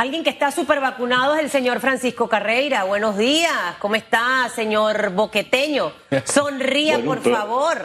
Alguien 0.00 0.24
que 0.24 0.30
está 0.30 0.50
súper 0.50 0.80
vacunado 0.80 1.34
es 1.34 1.42
el 1.42 1.50
señor 1.50 1.78
Francisco 1.78 2.26
Carreira. 2.26 2.84
Buenos 2.84 3.18
días. 3.18 3.52
¿Cómo 3.80 3.96
está, 3.96 4.48
señor 4.48 5.12
Boqueteño? 5.12 5.92
Sonría, 6.24 7.00
por 7.00 7.20
favor. 7.20 7.84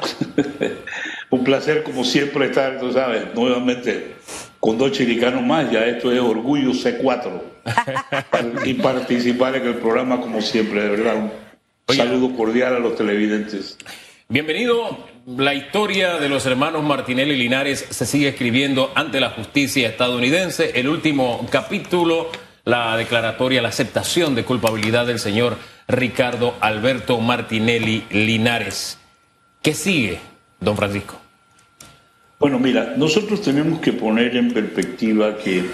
Un 1.30 1.44
placer, 1.44 1.84
como 1.84 2.06
siempre, 2.06 2.46
estar, 2.46 2.80
tú 2.80 2.94
sabes, 2.94 3.36
nuevamente 3.36 4.16
con 4.62 4.78
dos 4.78 4.94
chilicanos 4.94 5.44
más. 5.44 5.70
Ya 5.70 5.84
esto 5.88 6.10
es 6.10 6.22
Orgullo 6.22 6.72
C4. 6.72 7.42
y 8.64 8.76
participar 8.76 9.58
en 9.58 9.68
el 9.68 9.76
programa, 9.76 10.22
como 10.22 10.42
siempre, 10.42 10.84
de 10.84 10.90
verdad. 10.92 11.34
Un 11.90 11.96
saludo 11.98 12.34
cordial 12.34 12.78
a 12.78 12.80
los 12.80 12.96
televidentes. 12.96 13.78
Bienvenido. 14.30 15.15
La 15.26 15.56
historia 15.56 16.20
de 16.20 16.30
los 16.30 16.46
hermanos 16.46 16.84
Martinelli 16.84 17.36
Linares 17.36 17.84
se 17.90 18.06
sigue 18.06 18.28
escribiendo 18.28 18.92
ante 18.94 19.20
la 19.20 19.32
justicia 19.32 19.90
estadounidense. 19.90 20.74
El 20.76 20.88
último 20.88 21.48
capítulo, 21.50 22.30
la 22.64 22.96
declaratoria, 22.96 23.64
la 23.64 23.70
aceptación 23.70 24.36
de 24.36 24.44
culpabilidad 24.44 25.08
del 25.08 25.18
señor 25.18 25.58
Ricardo 25.88 26.54
Alberto 26.60 27.20
Martinelli 27.20 28.04
Linares. 28.12 29.00
¿Qué 29.64 29.74
sigue, 29.74 30.20
don 30.60 30.78
Francisco? 30.78 31.20
Bueno, 32.40 32.60
mira, 32.60 32.94
nosotros 32.96 33.42
tenemos 33.42 33.80
que 33.80 33.94
poner 33.94 34.38
en 34.38 34.54
perspectiva 34.54 35.38
que 35.40 35.66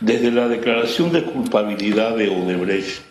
desde 0.00 0.32
la 0.32 0.48
declaración 0.48 1.12
de 1.12 1.22
culpabilidad 1.22 2.16
de 2.16 2.28
Odebrecht, 2.28 3.02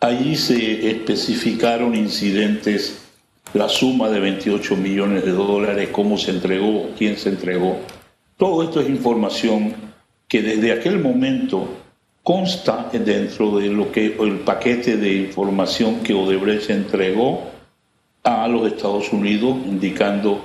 allí 0.00 0.36
se 0.36 0.90
especificaron 0.90 1.94
incidentes 1.94 3.09
la 3.54 3.68
suma 3.68 4.08
de 4.08 4.20
28 4.20 4.76
millones 4.76 5.24
de 5.24 5.32
dólares, 5.32 5.88
cómo 5.90 6.16
se 6.16 6.30
entregó, 6.30 6.90
quién 6.96 7.16
se 7.16 7.30
entregó. 7.30 7.78
Todo 8.36 8.62
esto 8.62 8.80
es 8.80 8.88
información 8.88 9.74
que 10.28 10.42
desde 10.42 10.72
aquel 10.72 11.00
momento 11.00 11.68
consta 12.22 12.88
dentro 12.92 13.58
de 13.58 13.68
lo 13.68 13.90
que 13.90 14.16
el 14.20 14.40
paquete 14.40 14.96
de 14.96 15.14
información 15.14 16.00
que 16.00 16.14
Odebrecht 16.14 16.70
entregó 16.70 17.42
a 18.22 18.46
los 18.46 18.66
Estados 18.66 19.12
Unidos, 19.12 19.56
indicando 19.66 20.44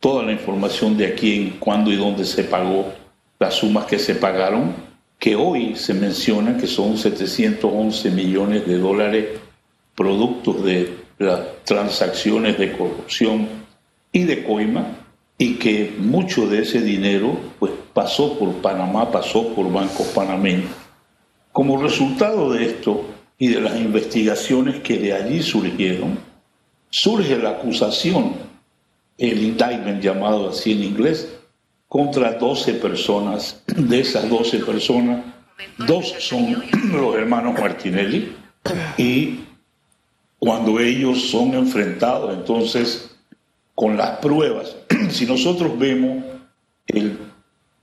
toda 0.00 0.22
la 0.22 0.32
información 0.32 0.96
de 0.96 1.08
a 1.08 1.14
quién, 1.14 1.56
cuándo 1.58 1.90
y 1.90 1.96
dónde 1.96 2.24
se 2.24 2.44
pagó, 2.44 2.92
las 3.38 3.54
sumas 3.54 3.84
que 3.86 3.98
se 3.98 4.14
pagaron, 4.14 4.74
que 5.18 5.36
hoy 5.36 5.74
se 5.76 5.92
menciona 5.92 6.56
que 6.56 6.66
son 6.66 6.96
711 6.96 8.10
millones 8.10 8.66
de 8.66 8.78
dólares 8.78 9.26
productos 9.94 10.64
de 10.64 11.05
las 11.18 11.64
transacciones 11.64 12.58
de 12.58 12.72
corrupción 12.72 13.48
y 14.12 14.24
de 14.24 14.44
coima 14.44 14.86
y 15.38 15.54
que 15.54 15.94
mucho 15.98 16.46
de 16.46 16.60
ese 16.62 16.80
dinero 16.80 17.38
pues 17.58 17.72
pasó 17.92 18.38
por 18.38 18.52
Panamá, 18.56 19.10
pasó 19.10 19.48
por 19.54 19.70
bancos 19.70 20.06
panameños. 20.08 20.70
Como 21.52 21.82
resultado 21.82 22.52
de 22.52 22.66
esto 22.66 23.04
y 23.38 23.48
de 23.48 23.60
las 23.60 23.76
investigaciones 23.76 24.80
que 24.80 24.98
de 24.98 25.12
allí 25.14 25.42
surgieron, 25.42 26.18
surge 26.90 27.36
la 27.38 27.50
acusación, 27.50 28.34
el 29.18 29.42
indictment 29.42 30.02
llamado 30.02 30.50
así 30.50 30.72
en 30.72 30.84
inglés, 30.84 31.34
contra 31.88 32.32
12 32.32 32.74
personas. 32.74 33.62
De 33.66 34.00
esas 34.00 34.28
12 34.28 34.58
personas, 34.60 35.24
dos 35.78 36.14
son 36.18 36.62
los 36.92 37.14
hermanos 37.14 37.58
Martinelli 37.58 38.34
y 38.96 39.40
cuando 40.38 40.78
ellos 40.80 41.30
son 41.30 41.54
enfrentados 41.54 42.34
entonces 42.34 43.10
con 43.74 43.96
las 43.96 44.18
pruebas. 44.18 44.76
si 45.10 45.26
nosotros 45.26 45.78
vemos 45.78 46.24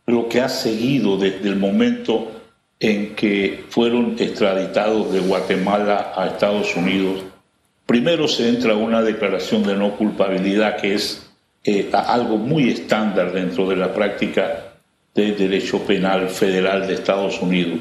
lo 0.05 0.27
que 0.27 0.41
ha 0.41 0.49
seguido 0.49 1.17
desde 1.17 1.49
el 1.49 1.55
momento 1.55 2.31
en 2.79 3.15
que 3.15 3.65
fueron 3.69 4.15
extraditados 4.19 5.11
de 5.13 5.19
Guatemala 5.19 6.13
a 6.15 6.27
Estados 6.27 6.75
Unidos, 6.75 7.23
primero 7.85 8.27
se 8.27 8.49
entra 8.49 8.75
una 8.75 9.01
declaración 9.01 9.63
de 9.63 9.75
no 9.75 9.95
culpabilidad 9.95 10.77
que 10.77 10.95
es 10.95 11.29
eh, 11.63 11.89
algo 11.93 12.37
muy 12.37 12.69
estándar 12.69 13.31
dentro 13.31 13.69
de 13.69 13.77
la 13.77 13.93
práctica 13.93 14.73
del 15.15 15.37
derecho 15.37 15.79
penal 15.79 16.27
federal 16.29 16.87
de 16.87 16.95
Estados 16.95 17.41
Unidos. 17.41 17.79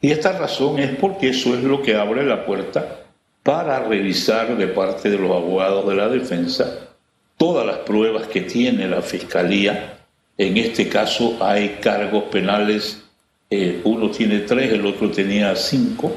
Y 0.00 0.10
esta 0.10 0.36
razón 0.38 0.78
es 0.78 0.94
porque 0.96 1.30
eso 1.30 1.54
es 1.54 1.62
lo 1.62 1.80
que 1.80 1.94
abre 1.94 2.26
la 2.26 2.44
puerta 2.44 3.03
para 3.44 3.78
revisar 3.80 4.56
de 4.56 4.66
parte 4.66 5.10
de 5.10 5.18
los 5.18 5.30
abogados 5.30 5.86
de 5.86 5.94
la 5.94 6.08
defensa 6.08 6.88
todas 7.36 7.66
las 7.66 7.78
pruebas 7.78 8.26
que 8.26 8.40
tiene 8.40 8.88
la 8.88 9.02
Fiscalía. 9.02 9.98
En 10.38 10.56
este 10.56 10.88
caso 10.88 11.36
hay 11.40 11.78
cargos 11.80 12.24
penales, 12.24 13.02
eh, 13.50 13.82
uno 13.84 14.10
tiene 14.10 14.40
tres, 14.40 14.72
el 14.72 14.86
otro 14.86 15.10
tenía 15.10 15.54
cinco, 15.54 16.16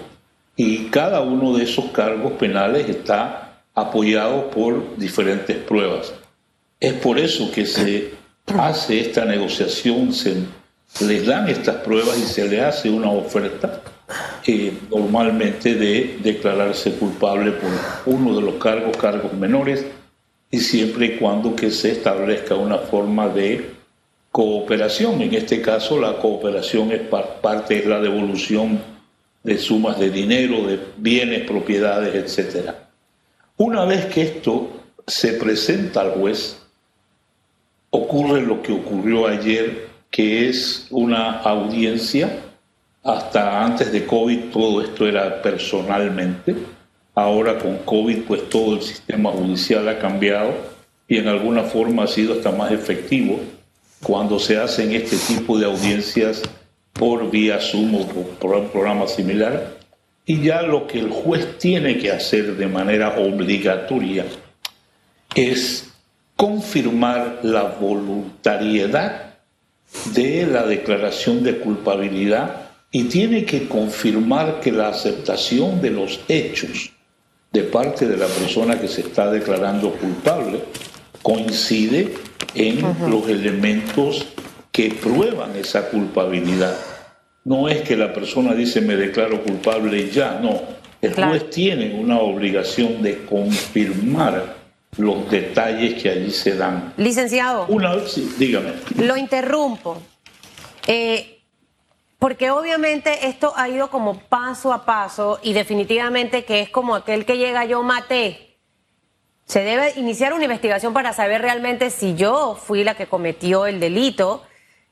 y 0.56 0.86
cada 0.86 1.22
uno 1.22 1.56
de 1.56 1.66
esos 1.66 1.86
cargos 1.92 2.34
penales 2.34 2.88
está 2.88 3.62
apoyado 3.76 4.50
por 4.50 4.98
diferentes 4.98 5.58
pruebas. 5.58 6.14
Es 6.80 6.94
por 6.94 7.20
eso 7.20 7.52
que 7.52 7.66
se 7.66 8.14
hace 8.58 9.02
esta 9.02 9.26
negociación, 9.26 10.14
se 10.14 10.46
les 11.02 11.26
dan 11.26 11.50
estas 11.50 11.76
pruebas 11.78 12.18
y 12.18 12.24
se 12.24 12.48
le 12.48 12.62
hace 12.62 12.90
una 12.90 13.12
oferta 13.12 13.82
normalmente 14.90 15.76
de 15.76 16.20
declararse 16.24 16.94
culpable 16.94 17.52
por 17.52 17.70
uno 18.06 18.36
de 18.36 18.42
los 18.42 18.56
cargos, 18.56 18.96
cargos 18.96 19.34
menores, 19.34 19.86
y 20.50 20.60
siempre 20.60 21.08
y 21.08 21.18
cuando 21.18 21.56
que 21.56 21.70
se 21.70 21.92
establezca 21.92 22.56
una 22.56 22.78
forma 22.78 23.28
de 23.28 23.72
cooperación. 24.32 25.22
En 25.22 25.34
este 25.34 25.62
caso, 25.62 26.00
la 26.00 26.18
cooperación 26.18 26.92
es 26.92 27.02
parte 27.02 27.82
de 27.82 27.90
la 27.90 28.00
devolución 28.00 28.80
de 29.44 29.58
sumas 29.58 30.00
de 30.00 30.10
dinero, 30.10 30.66
de 30.66 30.80
bienes, 30.98 31.46
propiedades, 31.46 32.38
etc. 32.38 32.72
Una 33.58 33.86
vez 33.86 34.06
que 34.06 34.22
esto 34.22 34.70
se 35.06 35.34
presenta 35.34 36.02
al 36.02 36.12
juez, 36.12 36.58
ocurre 37.90 38.42
lo 38.42 38.62
que 38.62 38.72
ocurrió 38.72 39.28
ayer, 39.28 39.88
que 40.10 40.48
es 40.48 40.88
una 40.90 41.40
audiencia 41.40 42.47
hasta 43.08 43.64
antes 43.64 43.90
de 43.94 44.06
COVID 44.06 44.52
todo 44.52 44.82
esto 44.82 45.08
era 45.08 45.42
personalmente. 45.42 46.54
Ahora 47.16 47.58
con 47.58 47.78
COVID 47.78 48.24
pues 48.28 48.50
todo 48.50 48.76
el 48.76 48.82
sistema 48.82 49.32
judicial 49.32 49.88
ha 49.88 49.98
cambiado 49.98 50.54
y 51.08 51.18
en 51.18 51.30
alguna 51.30 51.64
forma 51.64 52.04
ha 52.04 52.08
sido 52.08 52.34
hasta 52.34 52.52
más 52.52 52.72
efectivo 52.74 53.40
cuando 54.04 54.38
se 54.40 54.58
hacen 54.58 54.92
este 54.92 55.16
tipo 55.16 55.58
de 55.58 55.66
audiencias 55.66 56.44
por 56.92 57.32
vía 57.32 57.60
Zoom 57.62 57.96
o 57.96 58.08
por 58.40 58.56
un 58.56 58.68
programa 58.68 59.08
similar. 59.08 59.78
Y 60.26 60.42
ya 60.42 60.62
lo 60.62 60.86
que 60.86 61.00
el 61.00 61.10
juez 61.10 61.58
tiene 61.58 61.98
que 61.98 62.12
hacer 62.12 62.58
de 62.58 62.68
manera 62.68 63.18
obligatoria 63.18 64.26
es 65.34 65.94
confirmar 66.36 67.40
la 67.44 67.64
voluntariedad 67.64 69.36
de 70.14 70.46
la 70.46 70.64
declaración 70.64 71.44
de 71.44 71.60
culpabilidad 71.60 72.67
y 72.92 73.04
tiene 73.06 73.46
que 73.46 73.68
confirmar 73.68 74.60
que 74.60 74.72
la 74.72 74.90
aceptación 74.90 75.82
de 75.82 75.92
los 75.92 76.20
hechos 76.28 76.92
de 77.52 77.64
parte 77.64 78.08
de 78.08 78.18
la 78.18 78.28
persona 78.28 78.80
que 78.80 78.88
se 78.88 79.02
está 79.02 79.32
declarando 79.32 79.92
culpable 79.94 80.60
coincide 81.22 82.14
en 82.56 82.82
los 83.10 83.28
elementos 83.28 84.28
que 84.72 84.92
prueban 84.92 85.56
esa 85.56 85.90
culpabilidad. 85.90 86.78
No 87.44 87.68
es 87.68 87.82
que 87.82 87.96
la 87.96 88.14
persona 88.14 88.54
dice 88.54 88.82
me 88.82 88.96
declaro 88.96 89.42
culpable 89.44 90.00
y 90.00 90.10
ya, 90.10 90.40
no. 90.42 90.62
El 91.02 91.14
juez 91.14 91.50
tiene 91.50 91.96
una 92.00 92.20
obligación 92.20 93.02
de 93.02 93.26
confirmar 93.26 94.56
los 94.98 95.30
detalles 95.30 96.02
que 96.02 96.10
allí 96.10 96.32
se 96.32 96.56
dan. 96.56 96.94
Licenciado. 96.98 97.66
Una 97.68 97.96
vez, 97.96 98.38
dígame. 98.38 98.72
Lo 98.98 99.16
interrumpo. 99.16 100.02
Eh, 100.88 101.37
porque 102.20 102.50
obviamente 102.50 103.28
esto 103.28 103.54
ha 103.56 103.70
ido 103.70 103.90
como 103.90 104.20
paso 104.20 104.74
a 104.74 104.86
paso 104.86 105.40
y 105.44 105.54
definitivamente 105.54 106.46
que 106.46 106.62
es 106.62 106.70
como 106.70 106.96
aquel 106.96 107.26
que 107.26 107.38
llega 107.38 107.66
yo 107.66 107.84
maté. 107.84 108.58
Se 109.46 109.62
debe 109.62 109.94
iniciar 109.96 110.34
una 110.34 110.44
investigación 110.44 110.94
para 110.94 111.14
saber 111.14 111.42
realmente 111.42 111.90
si 111.90 112.16
yo 112.16 112.56
fui 112.62 112.84
la 112.84 112.96
que 112.96 113.08
cometió 113.08 113.66
el 113.66 113.80
delito 113.80 114.44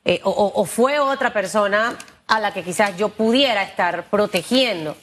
eh, 0.04 0.20
o, 0.22 0.64
fue 0.64 1.00
otra 1.00 1.32
persona 1.32 1.98
a 2.28 2.38
la 2.38 2.54
que 2.54 2.62
quizás 2.62 2.96
yo 2.96 3.08
pudiera 3.08 3.64
estar 3.64 4.04
protegiendo. 4.04 4.96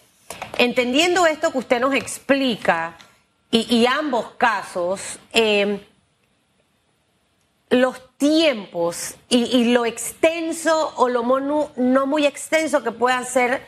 Entendiendo 0.58 1.28
esto 1.28 1.52
que 1.52 1.58
usted 1.58 1.82
nos 1.82 1.94
explica 1.94 2.98
y, 3.52 3.86
ambos 3.86 4.32
casos, 4.38 5.20
eh, 5.34 5.86
los 7.74 8.16
tiempos 8.18 9.16
y, 9.30 9.74
lo 9.74 9.88
extenso 9.88 10.94
o 10.96 11.10
lo 11.10 11.24
no 11.76 12.06
muy 12.06 12.28
extenso 12.28 12.84
que 12.84 12.92
puedan 12.92 13.26
ser 13.26 13.62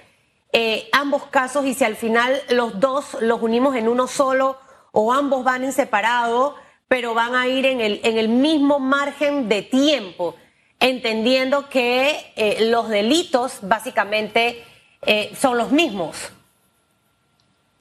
eh, 0.54 0.88
ambos 0.92 1.26
casos 1.26 1.66
y 1.66 1.74
si 1.74 1.84
al 1.86 1.96
final 1.96 2.40
los 2.50 2.80
dos 2.80 3.18
los 3.22 3.42
unimos 3.42 3.76
en 3.76 3.88
uno 3.88 4.06
solo 4.06 4.60
o 4.92 5.12
ambos 5.12 5.44
van 5.44 5.64
en 5.64 5.74
separado, 5.74 6.56
pero 6.88 7.16
van 7.16 7.34
a 7.34 7.48
ir 7.48 7.66
en 7.66 7.82
el, 7.82 8.00
en 8.04 8.20
el 8.20 8.30
mismo 8.30 8.78
margen 8.78 9.50
de 9.50 9.64
tiempo, 9.64 10.36
entendiendo 10.80 11.68
que 11.68 12.32
eh, 12.36 12.68
los 12.70 12.90
delitos 12.90 13.58
básicamente 13.64 14.64
eh, 15.02 15.32
son 15.36 15.58
los 15.58 15.72
mismos. 15.72 16.32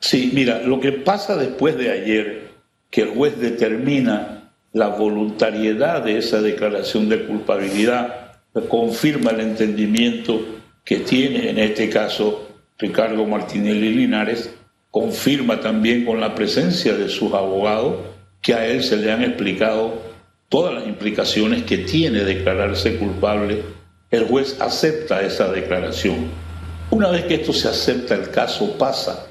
Sí, 0.01 0.31
mira, 0.33 0.61
lo 0.61 0.81
que 0.81 0.93
pasa 0.93 1.37
después 1.37 1.77
de 1.77 1.91
ayer, 1.91 2.51
que 2.91 3.03
el 3.03 3.11
juez 3.11 3.39
determina 3.39 4.44
la 4.75 4.89
voluntariedad 4.89 6.03
de 6.03 6.19
esa 6.19 6.43
declaración 6.43 7.09
de 7.09 7.25
culpabilidad, 7.25 8.33
confirma 8.69 9.31
el 9.31 9.41
entendimiento 9.41 10.41
que 10.85 10.99
tiene 10.99 11.49
en 11.49 11.59
este 11.59 11.89
caso 11.89 12.49
Ricardo 12.77 13.25
Martinelli 13.25 13.95
Linares, 13.95 14.51
confirma 14.91 15.61
también 15.61 16.05
con 16.05 16.21
la 16.21 16.35
presencia 16.35 16.95
de 16.95 17.09
sus 17.09 17.33
abogados 17.33 17.99
que 18.43 18.55
a 18.55 18.67
él 18.67 18.83
se 18.83 18.97
le 18.97 19.13
han 19.13 19.23
explicado 19.23 20.03
todas 20.49 20.75
las 20.75 20.87
implicaciones 20.89 21.63
que 21.63 21.79
tiene 21.79 22.25
declararse 22.25 22.97
culpable. 22.97 23.63
El 24.11 24.27
juez 24.27 24.61
acepta 24.61 25.23
esa 25.23 25.51
declaración. 25.53 26.31
Una 26.91 27.11
vez 27.11 27.25
que 27.27 27.35
esto 27.35 27.53
se 27.53 27.69
acepta, 27.69 28.17
el 28.17 28.31
caso 28.31 28.77
pasa 28.77 29.27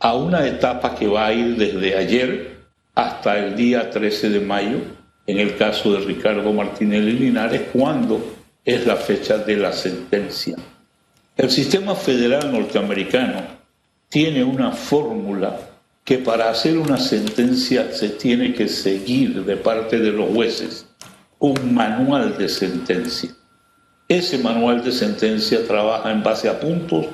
a 0.00 0.14
una 0.14 0.44
etapa 0.46 0.96
que 0.96 1.06
va 1.06 1.26
a 1.26 1.32
ir 1.32 1.56
desde 1.56 1.96
ayer 1.96 2.57
hasta 2.98 3.38
el 3.38 3.54
día 3.54 3.90
13 3.90 4.28
de 4.28 4.40
mayo, 4.40 4.78
en 5.24 5.38
el 5.38 5.56
caso 5.56 5.92
de 5.92 6.00
Ricardo 6.00 6.52
Martinelli 6.52 7.12
Linares, 7.12 7.68
cuando 7.72 8.34
es 8.64 8.84
la 8.88 8.96
fecha 8.96 9.38
de 9.38 9.56
la 9.56 9.72
sentencia. 9.72 10.56
El 11.36 11.48
sistema 11.48 11.94
federal 11.94 12.50
norteamericano 12.50 13.40
tiene 14.08 14.42
una 14.42 14.72
fórmula 14.72 15.60
que 16.02 16.18
para 16.18 16.50
hacer 16.50 16.76
una 16.76 16.98
sentencia 16.98 17.92
se 17.92 18.08
tiene 18.08 18.52
que 18.52 18.66
seguir 18.66 19.44
de 19.44 19.56
parte 19.56 20.00
de 20.00 20.10
los 20.10 20.30
jueces 20.30 20.84
un 21.38 21.72
manual 21.72 22.36
de 22.36 22.48
sentencia. 22.48 23.30
Ese 24.08 24.38
manual 24.38 24.82
de 24.82 24.90
sentencia 24.90 25.64
trabaja 25.68 26.10
en 26.10 26.24
base 26.24 26.48
a 26.48 26.58
puntos 26.58 27.06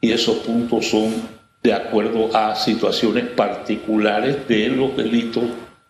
y 0.00 0.12
esos 0.12 0.36
puntos 0.36 0.86
son 0.86 1.41
de 1.62 1.72
acuerdo 1.72 2.34
a 2.34 2.56
situaciones 2.56 3.24
particulares 3.28 4.48
de 4.48 4.68
los 4.68 4.96
delitos 4.96 5.44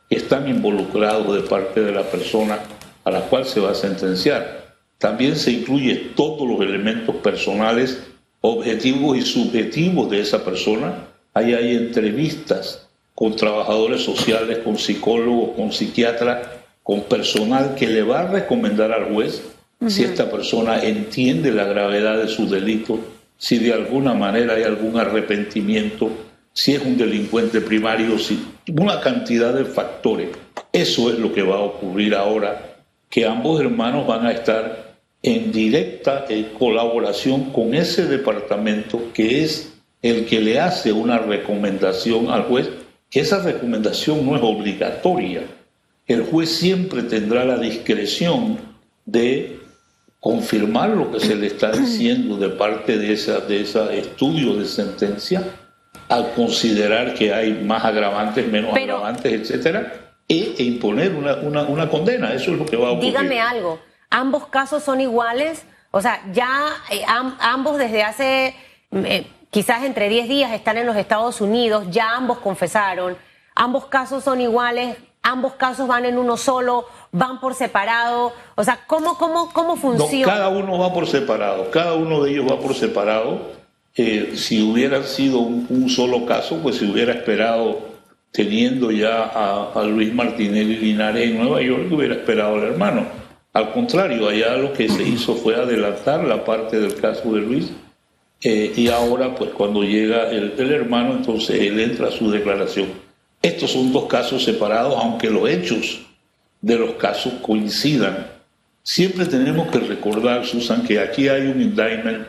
que 0.08 0.16
están 0.16 0.48
involucrados 0.48 1.34
de 1.34 1.48
parte 1.48 1.80
de 1.80 1.92
la 1.92 2.02
persona 2.02 2.58
a 3.04 3.10
la 3.10 3.20
cual 3.22 3.46
se 3.46 3.60
va 3.60 3.70
a 3.70 3.74
sentenciar. 3.74 4.76
También 4.98 5.36
se 5.36 5.50
incluye 5.50 6.12
todos 6.14 6.46
los 6.46 6.60
elementos 6.60 7.16
personales, 7.16 8.02
objetivos 8.40 9.16
y 9.16 9.22
subjetivos 9.22 10.10
de 10.10 10.20
esa 10.20 10.44
persona. 10.44 11.06
Ahí 11.34 11.54
hay 11.54 11.74
entrevistas 11.74 12.88
con 13.14 13.34
trabajadores 13.34 14.02
sociales, 14.02 14.58
con 14.58 14.78
psicólogos, 14.78 15.56
con 15.56 15.72
psiquiatras, 15.72 16.48
con 16.82 17.02
personal 17.02 17.74
que 17.74 17.86
le 17.86 18.02
va 18.02 18.20
a 18.20 18.28
recomendar 18.28 18.92
al 18.92 19.12
juez 19.12 19.42
si 19.88 20.04
esta 20.04 20.30
persona 20.30 20.82
entiende 20.82 21.50
la 21.50 21.64
gravedad 21.64 22.18
de 22.18 22.28
su 22.28 22.48
delito, 22.48 23.00
si 23.42 23.58
de 23.58 23.72
alguna 23.72 24.14
manera 24.14 24.54
hay 24.54 24.62
algún 24.62 24.96
arrepentimiento, 24.96 26.10
si 26.52 26.74
es 26.74 26.82
un 26.84 26.96
delincuente 26.96 27.60
primario, 27.60 28.16
si 28.16 28.40
una 28.78 29.00
cantidad 29.00 29.52
de 29.52 29.64
factores. 29.64 30.28
Eso 30.72 31.10
es 31.10 31.18
lo 31.18 31.32
que 31.32 31.42
va 31.42 31.56
a 31.56 31.62
ocurrir 31.62 32.14
ahora, 32.14 32.76
que 33.10 33.26
ambos 33.26 33.60
hermanos 33.60 34.06
van 34.06 34.26
a 34.26 34.30
estar 34.30 34.94
en 35.24 35.50
directa 35.50 36.24
eh, 36.28 36.52
colaboración 36.56 37.50
con 37.52 37.74
ese 37.74 38.06
departamento 38.06 39.10
que 39.12 39.42
es 39.42 39.72
el 40.02 40.24
que 40.26 40.40
le 40.40 40.60
hace 40.60 40.92
una 40.92 41.18
recomendación 41.18 42.30
al 42.30 42.44
juez, 42.44 42.70
que 43.10 43.18
esa 43.18 43.42
recomendación 43.42 44.24
no 44.24 44.36
es 44.36 44.42
obligatoria. 44.42 45.42
El 46.06 46.22
juez 46.22 46.48
siempre 46.48 47.02
tendrá 47.02 47.44
la 47.44 47.58
discreción 47.58 48.58
de 49.04 49.61
confirmar 50.22 50.90
lo 50.90 51.10
que 51.10 51.18
se 51.18 51.34
le 51.34 51.48
está 51.48 51.72
diciendo 51.72 52.36
de 52.36 52.50
parte 52.50 52.96
de 52.96 53.12
ese 53.12 53.32
de 53.40 53.60
esa 53.60 53.92
estudio 53.92 54.54
de 54.54 54.64
sentencia, 54.64 55.42
al 56.08 56.32
considerar 56.32 57.14
que 57.14 57.34
hay 57.34 57.52
más 57.52 57.84
agravantes, 57.84 58.46
menos 58.46 58.74
agravantes, 58.74 59.32
etcétera, 59.32 59.92
e, 60.28 60.54
e 60.56 60.62
imponer 60.62 61.12
una, 61.14 61.34
una, 61.36 61.62
una 61.64 61.88
condena. 61.88 62.32
Eso 62.32 62.52
es 62.52 62.58
lo 62.58 62.64
que 62.64 62.76
va 62.76 62.88
a 62.88 62.90
ocurrir. 62.92 63.10
Dígame 63.10 63.40
algo 63.40 63.80
ambos 64.12 64.46
casos 64.46 64.84
son 64.84 65.00
iguales. 65.00 65.64
O 65.90 66.00
sea, 66.00 66.22
ya 66.32 66.68
eh, 66.90 67.02
ambos 67.40 67.78
desde 67.78 68.04
hace 68.04 68.54
eh, 68.92 69.26
quizás 69.50 69.82
entre 69.82 70.08
10 70.08 70.28
días 70.28 70.52
están 70.52 70.78
en 70.78 70.86
los 70.86 70.96
Estados 70.96 71.40
Unidos, 71.40 71.86
ya 71.90 72.14
ambos 72.14 72.38
confesaron, 72.38 73.16
ambos 73.54 73.86
casos 73.86 74.22
son 74.24 74.40
iguales, 74.40 74.96
ambos 75.22 75.54
casos 75.54 75.88
van 75.88 76.04
en 76.04 76.16
uno 76.16 76.36
solo, 76.36 76.86
van 77.12 77.40
por 77.40 77.54
separado. 77.54 78.32
O 78.56 78.64
sea, 78.64 78.80
¿cómo, 78.86 79.16
cómo, 79.16 79.52
cómo 79.52 79.76
funciona? 79.76 80.32
cada 80.32 80.48
uno 80.48 80.78
va 80.78 80.92
por 80.92 81.06
separado, 81.06 81.70
cada 81.70 81.94
uno 81.94 82.22
de 82.22 82.32
ellos 82.32 82.50
va 82.50 82.58
por 82.58 82.74
separado. 82.74 83.52
Eh, 83.94 84.32
si 84.36 84.62
hubiera 84.62 85.02
sido 85.04 85.38
un, 85.40 85.88
solo 85.88 86.26
caso, 86.26 86.58
pues 86.62 86.76
se 86.76 86.86
hubiera 86.86 87.12
esperado, 87.12 87.78
teniendo 88.30 88.90
ya 88.90 89.22
a, 89.22 89.72
a 89.74 89.84
Luis 89.84 90.12
Martinelli 90.12 90.76
Linares 90.76 91.30
en 91.30 91.38
Nueva 91.38 91.60
York, 91.60 91.92
hubiera 91.92 92.14
esperado 92.14 92.54
al 92.54 92.64
hermano 92.64 93.22
al 93.52 93.70
contrario, 93.72 94.28
allá 94.28 94.56
lo 94.56 94.72
que 94.72 94.88
se 94.88 95.02
hizo 95.02 95.34
fue 95.34 95.54
adelantar 95.54 96.24
la 96.24 96.42
parte 96.42 96.80
del 96.80 96.94
caso 96.94 97.34
de 97.34 97.40
Luis 97.40 97.70
eh, 98.42 98.72
y 98.74 98.88
ahora 98.88 99.34
pues 99.34 99.50
cuando 99.50 99.82
llega 99.82 100.30
el, 100.30 100.72
hermano 100.72 101.12
entonces 101.12 101.60
él 101.60 101.78
entra 101.78 102.08
a 102.08 102.10
su 102.10 102.30
declaración. 102.30 102.88
Estos 103.42 103.72
son 103.72 103.92
dos 103.92 104.06
casos 104.06 104.44
separados, 104.44 104.94
aunque 104.96 105.28
los 105.28 105.50
hechos 105.50 106.00
de 106.62 106.78
los 106.78 106.92
casos 106.92 107.34
coincidan. 107.42 108.26
Siempre 108.82 109.26
tenemos 109.26 109.70
que 109.70 109.80
recordar, 109.80 110.46
Susan, 110.46 110.82
que 110.82 110.98
aquí 110.98 111.28
hay 111.28 111.42
un 111.48 111.60
indictment 111.60 112.26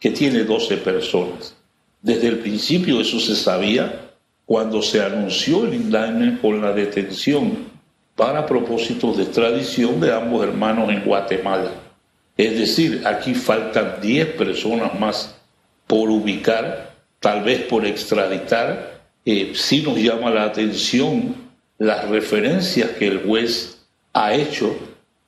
que 0.00 0.10
tiene 0.10 0.42
12 0.44 0.78
personas. 0.78 1.54
Desde 2.02 2.28
el 2.28 2.38
principio 2.38 3.00
eso 3.00 3.20
se 3.20 3.36
sabía 3.36 4.00
cuando 4.44 4.82
se 4.82 5.02
anunció 5.02 5.64
el 5.64 5.74
indictment 5.74 6.40
con 6.40 6.60
la 6.60 6.72
detención 6.72 7.72
para 8.16 8.44
propósitos 8.46 9.16
de 9.16 9.24
extradición 9.24 10.00
de 10.00 10.12
ambos 10.12 10.46
hermanos 10.46 10.90
en 10.90 11.04
Guatemala. 11.04 11.70
Es 12.36 12.58
decir, 12.58 13.02
aquí 13.06 13.34
faltan 13.34 14.00
10 14.00 14.34
personas 14.34 14.98
más 14.98 15.36
por 15.86 16.10
ubicar, 16.10 16.94
tal 17.20 17.42
vez 17.42 17.62
por 17.62 17.86
extraditar. 17.86 19.02
Eh, 19.24 19.52
sí 19.54 19.82
nos 19.82 19.96
llama 19.96 20.30
la 20.30 20.44
atención 20.44 21.43
las 21.78 22.08
referencias 22.08 22.90
que 22.90 23.08
el 23.08 23.18
juez 23.24 23.78
ha 24.12 24.34
hecho 24.34 24.74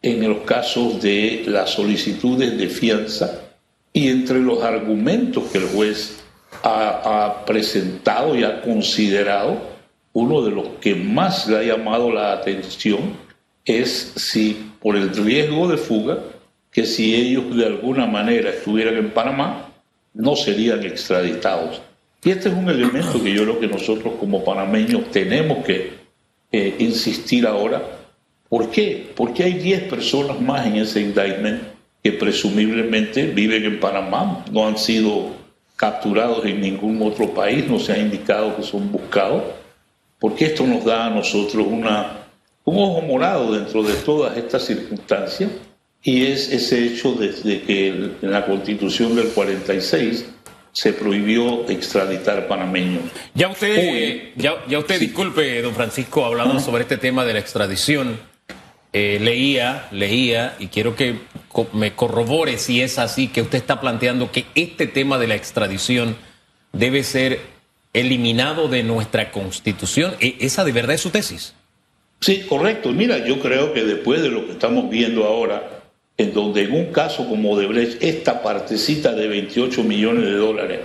en 0.02 0.28
los 0.28 0.38
casos 0.43 1.02
de 1.02 1.44
las 1.46 1.70
solicitudes 1.70 2.56
de 2.56 2.69
fianza 2.69 3.40
y 3.93 4.08
entre 4.08 4.38
los 4.40 4.62
argumentos 4.62 5.44
que 5.50 5.58
el 5.58 5.66
juez 5.69 6.22
ha 6.62 7.44
presentado 7.46 8.37
y 8.37 8.44
ha 8.44 8.62
considerado 8.62 9.76
uno 10.16 10.40
de 10.40 10.50
los 10.50 10.68
que 10.80 10.94
más 10.94 11.47
le 11.47 11.59
ha 11.59 11.62
llamado 11.62 12.11
la 12.11 12.32
atención 12.32 13.14
es 13.66 14.14
si 14.16 14.73
por 14.80 14.97
el 14.97 15.14
riesgo 15.14 15.68
de 15.68 15.76
fuga, 15.76 16.21
que 16.71 16.87
si 16.87 17.14
ellos 17.14 17.54
de 17.54 17.66
alguna 17.66 18.06
manera 18.06 18.49
estuvieran 18.49 18.97
en 18.97 19.11
Panamá, 19.11 19.68
no 20.14 20.35
serían 20.35 20.82
extraditados. 20.85 21.82
Y 22.25 22.30
este 22.30 22.49
es 22.49 22.54
un 22.54 22.71
elemento 22.71 23.23
que 23.23 23.35
yo 23.35 23.42
creo 23.42 23.61
que 23.61 23.66
nosotros 23.66 24.14
como 24.18 24.42
panameños 24.42 25.11
tenemos 25.11 25.62
que 25.66 25.96
eh, 26.56 26.75
insistir 26.78 27.46
ahora. 27.46 27.82
¿Por 28.48 28.70
qué? 28.70 29.12
Porque 29.14 29.42
hay 29.42 29.54
10 29.54 29.84
personas 29.84 30.40
más 30.40 30.66
en 30.66 30.76
ese 30.76 31.00
indictment 31.00 31.62
que 32.02 32.12
presumiblemente 32.12 33.26
viven 33.26 33.64
en 33.64 33.80
Panamá, 33.80 34.44
no 34.52 34.66
han 34.66 34.78
sido 34.78 35.30
capturados 35.75 36.44
en 36.44 36.60
ningún 36.60 37.02
otro 37.02 37.34
país, 37.34 37.66
no 37.68 37.78
se 37.78 37.92
ha 37.92 37.98
indicado 37.98 38.56
que 38.56 38.62
son 38.62 38.90
buscados 38.90 39.42
porque 40.18 40.46
esto 40.46 40.66
nos 40.66 40.84
da 40.84 41.06
a 41.06 41.10
nosotros 41.10 41.66
una, 41.68 42.26
un 42.64 42.78
ojo 42.78 43.02
morado 43.02 43.52
dentro 43.52 43.82
de 43.82 43.94
todas 43.94 44.36
estas 44.36 44.64
circunstancias 44.64 45.50
y 46.02 46.26
es 46.26 46.50
ese 46.50 46.86
hecho 46.86 47.12
desde 47.12 47.62
que 47.62 47.88
en 47.88 48.30
la 48.30 48.46
constitución 48.46 49.14
del 49.14 49.28
46 49.28 50.26
se 50.76 50.92
prohibió 50.92 51.66
extraditar 51.71 52.49
panameños. 52.49 53.04
Ya 53.33 53.49
usted, 53.49 54.33
ya, 54.37 54.78
usted 54.78 55.00
disculpe, 55.00 55.62
don 55.62 55.75
Francisco, 55.75 56.26
hablando 56.26 56.61
sobre 56.61 56.83
este 56.83 56.99
tema 56.99 57.25
de 57.25 57.33
la 57.33 57.38
extradición, 57.38 58.18
eh, 58.92 59.18
leía, 59.18 59.88
leía, 59.90 60.54
y 60.59 60.66
quiero 60.66 60.95
que 60.95 61.21
me 61.73 61.95
corrobore 61.95 62.59
si 62.59 62.83
es 62.83 62.99
así, 62.99 63.28
que 63.28 63.40
usted 63.40 63.56
está 63.56 63.80
planteando 63.80 64.30
que 64.30 64.45
este 64.54 64.87
tema 64.87 65.18
de 65.18 65.28
la 65.28 65.35
extradición 65.35 66.14
debe 66.75 67.04
ser 67.04 67.40
eliminado 67.95 68.68
de 68.68 68.83
nuestra 68.83 69.30
constitución. 69.30 70.14
¿E-, 70.21 70.37
¿Esa 70.40 70.62
de 70.62 70.73
verdad 70.73 70.97
es 70.97 71.00
su 71.00 71.09
tesis? 71.09 71.54
Sí, 72.21 72.42
correcto. 72.47 72.90
Mira, 72.90 73.25
yo 73.25 73.40
creo 73.40 73.73
que 73.73 73.83
después 73.83 74.21
de 74.21 74.28
lo 74.28 74.45
que 74.45 74.52
estamos 74.52 74.90
viendo 74.90 75.25
ahora, 75.25 75.75
en 76.18 76.32
donde 76.32 76.62
en 76.62 76.73
un 76.73 76.87
caso 76.87 77.28
como 77.28 77.52
Odebrecht, 77.52 78.02
esta 78.02 78.42
partecita 78.42 79.12
de 79.12 79.28
28 79.28 79.82
millones 79.85 80.25
de 80.25 80.37
dólares, 80.37 80.80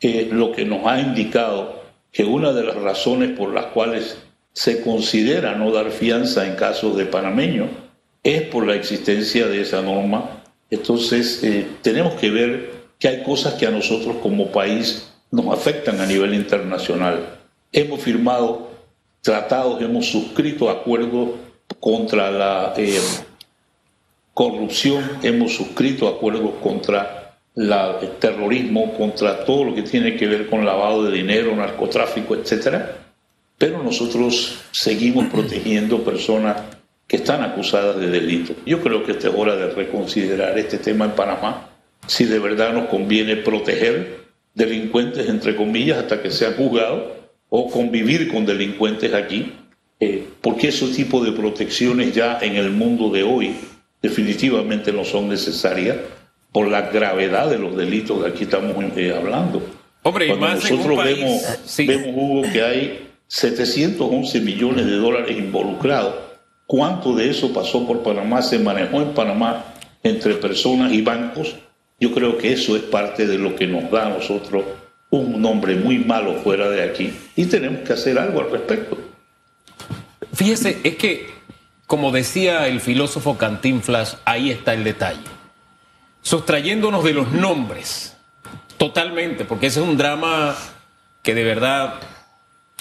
es 0.00 0.30
lo 0.30 0.52
que 0.52 0.64
nos 0.64 0.86
ha 0.86 1.00
indicado 1.00 1.82
que 2.12 2.24
una 2.24 2.52
de 2.52 2.64
las 2.64 2.76
razones 2.76 3.36
por 3.36 3.52
las 3.52 3.66
cuales 3.66 4.18
se 4.52 4.80
considera 4.82 5.54
no 5.54 5.70
dar 5.70 5.90
fianza 5.90 6.46
en 6.46 6.56
casos 6.56 6.96
de 6.96 7.06
panameños 7.06 7.68
es 8.22 8.42
por 8.42 8.66
la 8.66 8.74
existencia 8.74 9.46
de 9.46 9.62
esa 9.62 9.82
norma. 9.82 10.42
Entonces, 10.70 11.42
eh, 11.44 11.66
tenemos 11.82 12.14
que 12.14 12.30
ver 12.30 12.70
que 12.98 13.08
hay 13.08 13.22
cosas 13.22 13.54
que 13.54 13.66
a 13.66 13.70
nosotros 13.70 14.16
como 14.22 14.50
país 14.50 15.12
nos 15.30 15.46
afectan 15.46 16.00
a 16.00 16.06
nivel 16.06 16.34
internacional. 16.34 17.38
Hemos 17.72 18.00
firmado 18.00 18.70
tratados, 19.22 19.80
hemos 19.82 20.06
suscrito 20.06 20.68
acuerdos 20.70 21.30
contra 21.80 22.30
la 22.30 22.74
eh, 22.76 22.98
corrupción, 24.38 25.02
hemos 25.24 25.56
suscrito 25.56 26.06
acuerdos 26.06 26.52
contra 26.62 27.40
la, 27.56 27.98
el 28.00 28.10
terrorismo, 28.20 28.94
contra 28.96 29.44
todo 29.44 29.64
lo 29.64 29.74
que 29.74 29.82
tiene 29.82 30.14
que 30.14 30.28
ver 30.28 30.46
con 30.46 30.64
lavado 30.64 31.02
de 31.02 31.10
dinero, 31.10 31.56
narcotráfico, 31.56 32.36
etcétera. 32.36 32.98
Pero 33.58 33.82
nosotros 33.82 34.60
seguimos 34.70 35.26
protegiendo 35.26 36.04
personas 36.04 36.56
que 37.08 37.16
están 37.16 37.42
acusadas 37.42 37.98
de 37.98 38.06
delito. 38.06 38.54
Yo 38.64 38.80
creo 38.80 39.02
que 39.02 39.10
esta 39.10 39.26
es 39.26 39.34
hora 39.36 39.56
de 39.56 39.70
reconsiderar 39.70 40.56
este 40.56 40.78
tema 40.78 41.06
en 41.06 41.16
Panamá, 41.16 41.70
si 42.06 42.24
de 42.24 42.38
verdad 42.38 42.72
nos 42.72 42.86
conviene 42.86 43.34
proteger 43.38 44.20
delincuentes, 44.54 45.28
entre 45.28 45.56
comillas, 45.56 45.98
hasta 45.98 46.22
que 46.22 46.30
sean 46.30 46.54
juzgados, 46.54 47.08
o 47.48 47.68
convivir 47.68 48.28
con 48.28 48.46
delincuentes 48.46 49.12
aquí, 49.14 49.52
eh, 49.98 50.28
porque 50.40 50.68
ese 50.68 50.86
tipo 50.94 51.24
de 51.24 51.32
protecciones 51.32 52.14
ya 52.14 52.38
en 52.40 52.54
el 52.54 52.70
mundo 52.70 53.10
de 53.10 53.24
hoy 53.24 53.56
definitivamente 54.02 54.92
no 54.92 55.04
son 55.04 55.28
necesarias 55.28 55.96
por 56.52 56.68
la 56.68 56.82
gravedad 56.90 57.50
de 57.50 57.58
los 57.58 57.76
delitos 57.76 58.22
que 58.22 58.30
aquí 58.30 58.44
estamos 58.44 58.74
eh, 58.96 59.14
hablando. 59.16 59.62
Hombre, 60.02 60.28
Cuando 60.28 60.46
más 60.46 60.70
nosotros 60.70 60.96
país- 60.96 61.18
vemos, 61.18 61.42
sí. 61.66 61.86
vemos, 61.86 62.08
Hugo, 62.14 62.42
que 62.52 62.62
hay 62.62 63.08
711 63.26 64.40
millones 64.40 64.86
de 64.86 64.96
dólares 64.96 65.36
involucrados, 65.36 66.14
¿cuánto 66.66 67.14
de 67.14 67.28
eso 67.30 67.52
pasó 67.52 67.86
por 67.86 68.02
Panamá, 68.02 68.40
se 68.42 68.58
manejó 68.58 69.02
en 69.02 69.12
Panamá 69.12 69.64
entre 70.02 70.34
personas 70.34 70.92
y 70.92 71.02
bancos? 71.02 71.56
Yo 72.00 72.14
creo 72.14 72.38
que 72.38 72.52
eso 72.52 72.76
es 72.76 72.82
parte 72.82 73.26
de 73.26 73.38
lo 73.38 73.54
que 73.56 73.66
nos 73.66 73.90
da 73.90 74.06
a 74.06 74.10
nosotros 74.10 74.64
un 75.10 75.40
nombre 75.42 75.74
muy 75.74 75.98
malo 75.98 76.34
fuera 76.44 76.68
de 76.70 76.82
aquí 76.82 77.10
y 77.34 77.46
tenemos 77.46 77.80
que 77.80 77.92
hacer 77.94 78.18
algo 78.18 78.40
al 78.40 78.50
respecto. 78.50 78.96
Fíjese, 80.32 80.78
es 80.84 80.96
que, 80.96 81.26
como 81.88 82.12
decía 82.12 82.68
el 82.68 82.82
filósofo 82.82 83.38
Cantinflas, 83.38 84.18
ahí 84.26 84.50
está 84.50 84.74
el 84.74 84.84
detalle. 84.84 85.24
Sustrayéndonos 86.20 87.02
de 87.02 87.14
los 87.14 87.32
nombres, 87.32 88.14
totalmente, 88.76 89.46
porque 89.46 89.68
ese 89.68 89.80
es 89.80 89.86
un 89.86 89.96
drama 89.96 90.54
que 91.22 91.34
de 91.34 91.44
verdad 91.44 91.94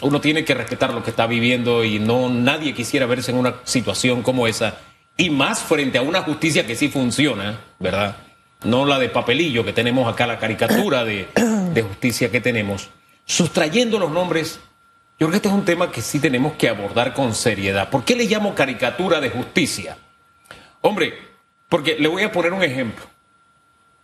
uno 0.01 0.19
tiene 0.19 0.43
que 0.43 0.53
respetar 0.53 0.93
lo 0.93 1.03
que 1.03 1.11
está 1.11 1.25
viviendo 1.25 1.85
y 1.85 1.99
no 1.99 2.29
nadie 2.29 2.73
quisiera 2.73 3.05
verse 3.05 3.31
en 3.31 3.37
una 3.37 3.55
situación 3.63 4.23
como 4.23 4.45
esa, 4.45 4.77
y 5.15 5.29
más 5.29 5.61
frente 5.61 5.97
a 5.97 6.01
una 6.01 6.23
justicia 6.23 6.67
que 6.67 6.75
sí 6.75 6.89
funciona, 6.89 7.61
¿verdad? 7.79 8.17
No 8.65 8.85
la 8.85 8.99
de 8.99 9.07
papelillo 9.07 9.63
que 9.63 9.71
tenemos 9.71 10.11
acá, 10.11 10.27
la 10.27 10.37
caricatura 10.37 11.05
de, 11.05 11.29
de 11.73 11.81
justicia 11.81 12.29
que 12.29 12.41
tenemos. 12.41 12.89
Sustrayendo 13.25 13.99
los 13.99 14.11
nombres 14.11 14.59
yo 15.19 15.27
creo 15.27 15.31
que 15.31 15.35
este 15.37 15.47
es 15.47 15.53
un 15.53 15.65
tema 15.65 15.91
que 15.91 16.01
sí 16.01 16.19
tenemos 16.19 16.53
que 16.53 16.69
abordar 16.69 17.13
con 17.13 17.33
seriedad. 17.33 17.89
¿Por 17.89 18.03
qué 18.03 18.15
le 18.15 18.25
llamo 18.25 18.53
caricatura 18.53 19.19
de 19.19 19.29
justicia? 19.29 19.97
Hombre, 20.81 21.17
porque 21.69 21.97
le 21.99 22.07
voy 22.07 22.23
a 22.23 22.31
poner 22.31 22.53
un 22.53 22.63
ejemplo. 22.63 23.05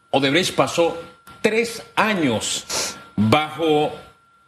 Odebrecht 0.10 0.56
pasó 0.56 1.02
tres 1.42 1.84
años 1.96 2.98
bajo 3.16 3.94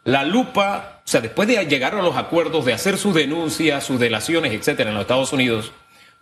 la 0.04 0.24
lupa, 0.24 1.00
o 1.04 1.08
sea, 1.08 1.20
después 1.20 1.48
de 1.48 1.64
llegar 1.66 1.94
a 1.94 2.02
los 2.02 2.16
acuerdos, 2.16 2.64
de 2.64 2.72
hacer 2.72 2.98
sus 2.98 3.14
denuncias, 3.14 3.84
sus 3.84 3.98
delaciones, 3.98 4.52
etcétera, 4.52 4.90
en 4.90 4.94
los 4.94 5.02
Estados 5.02 5.32
Unidos, 5.32 5.72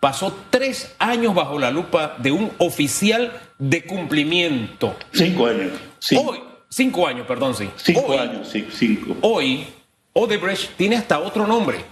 pasó 0.01 0.37
tres 0.51 0.95
años 0.99 1.35
bajo 1.35 1.59
la 1.59 1.71
lupa 1.71 2.17
de 2.19 2.33
un 2.33 2.53
oficial 2.59 3.33
de 3.59 3.85
cumplimiento. 3.85 4.97
Cinco 5.13 5.47
años. 5.47 5.73
Cinco, 5.99 6.31
Hoy, 6.31 6.43
cinco 6.69 7.07
años, 7.07 7.27
perdón, 7.27 7.55
sí. 7.55 7.71
cinco 7.77 8.07
Hoy, 8.09 8.19
años, 8.19 8.49
sí, 8.49 8.69
cinco. 8.71 9.17
Hoy, 9.23 9.67
Odebrecht 10.14 10.76
tiene 10.76 10.97
hasta 10.97 11.18
otro 11.18 11.47
nombre. 11.47 11.85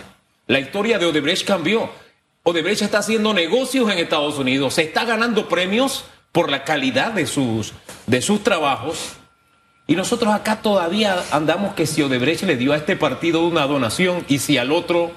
La 0.47 0.61
historia 0.61 0.99
de 0.99 1.07
Odebrecht 1.07 1.45
cambió. 1.45 1.91
Odebrecht 2.45 2.83
está 2.83 2.99
haciendo 2.99 3.35
negocios 3.35 3.91
en 3.91 3.99
Estados 3.99 4.39
Unidos, 4.39 4.75
se 4.75 4.83
está 4.83 5.05
ganando 5.05 5.49
premios 5.49 6.05
por 6.31 6.51
la 6.51 6.65
calidad 6.65 7.13
de 7.13 7.27
sus, 7.27 7.73
de 8.07 8.23
sus 8.23 8.43
trabajos. 8.45 9.15
Y 9.89 9.97
nosotros 9.97 10.33
acá 10.33 10.63
todavía 10.63 11.23
andamos 11.33 11.75
que 11.75 11.87
si 11.87 12.01
Odebrecht 12.01 12.45
le 12.45 12.57
dio 12.57 12.73
a 12.73 12.77
este 12.77 12.97
partido 12.97 13.45
una 13.45 13.67
donación 13.67 14.25
y 14.29 14.39
si 14.39 14.57
al 14.57 14.71
otro 14.71 15.11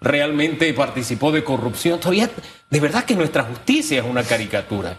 realmente 0.00 0.72
participó 0.72 1.32
de 1.32 1.44
corrupción, 1.44 2.00
todavía 2.00 2.30
de 2.70 2.80
verdad 2.80 3.04
que 3.04 3.14
nuestra 3.16 3.42
justicia 3.44 4.00
es 4.00 4.04
una 4.04 4.22
caricatura. 4.22 4.96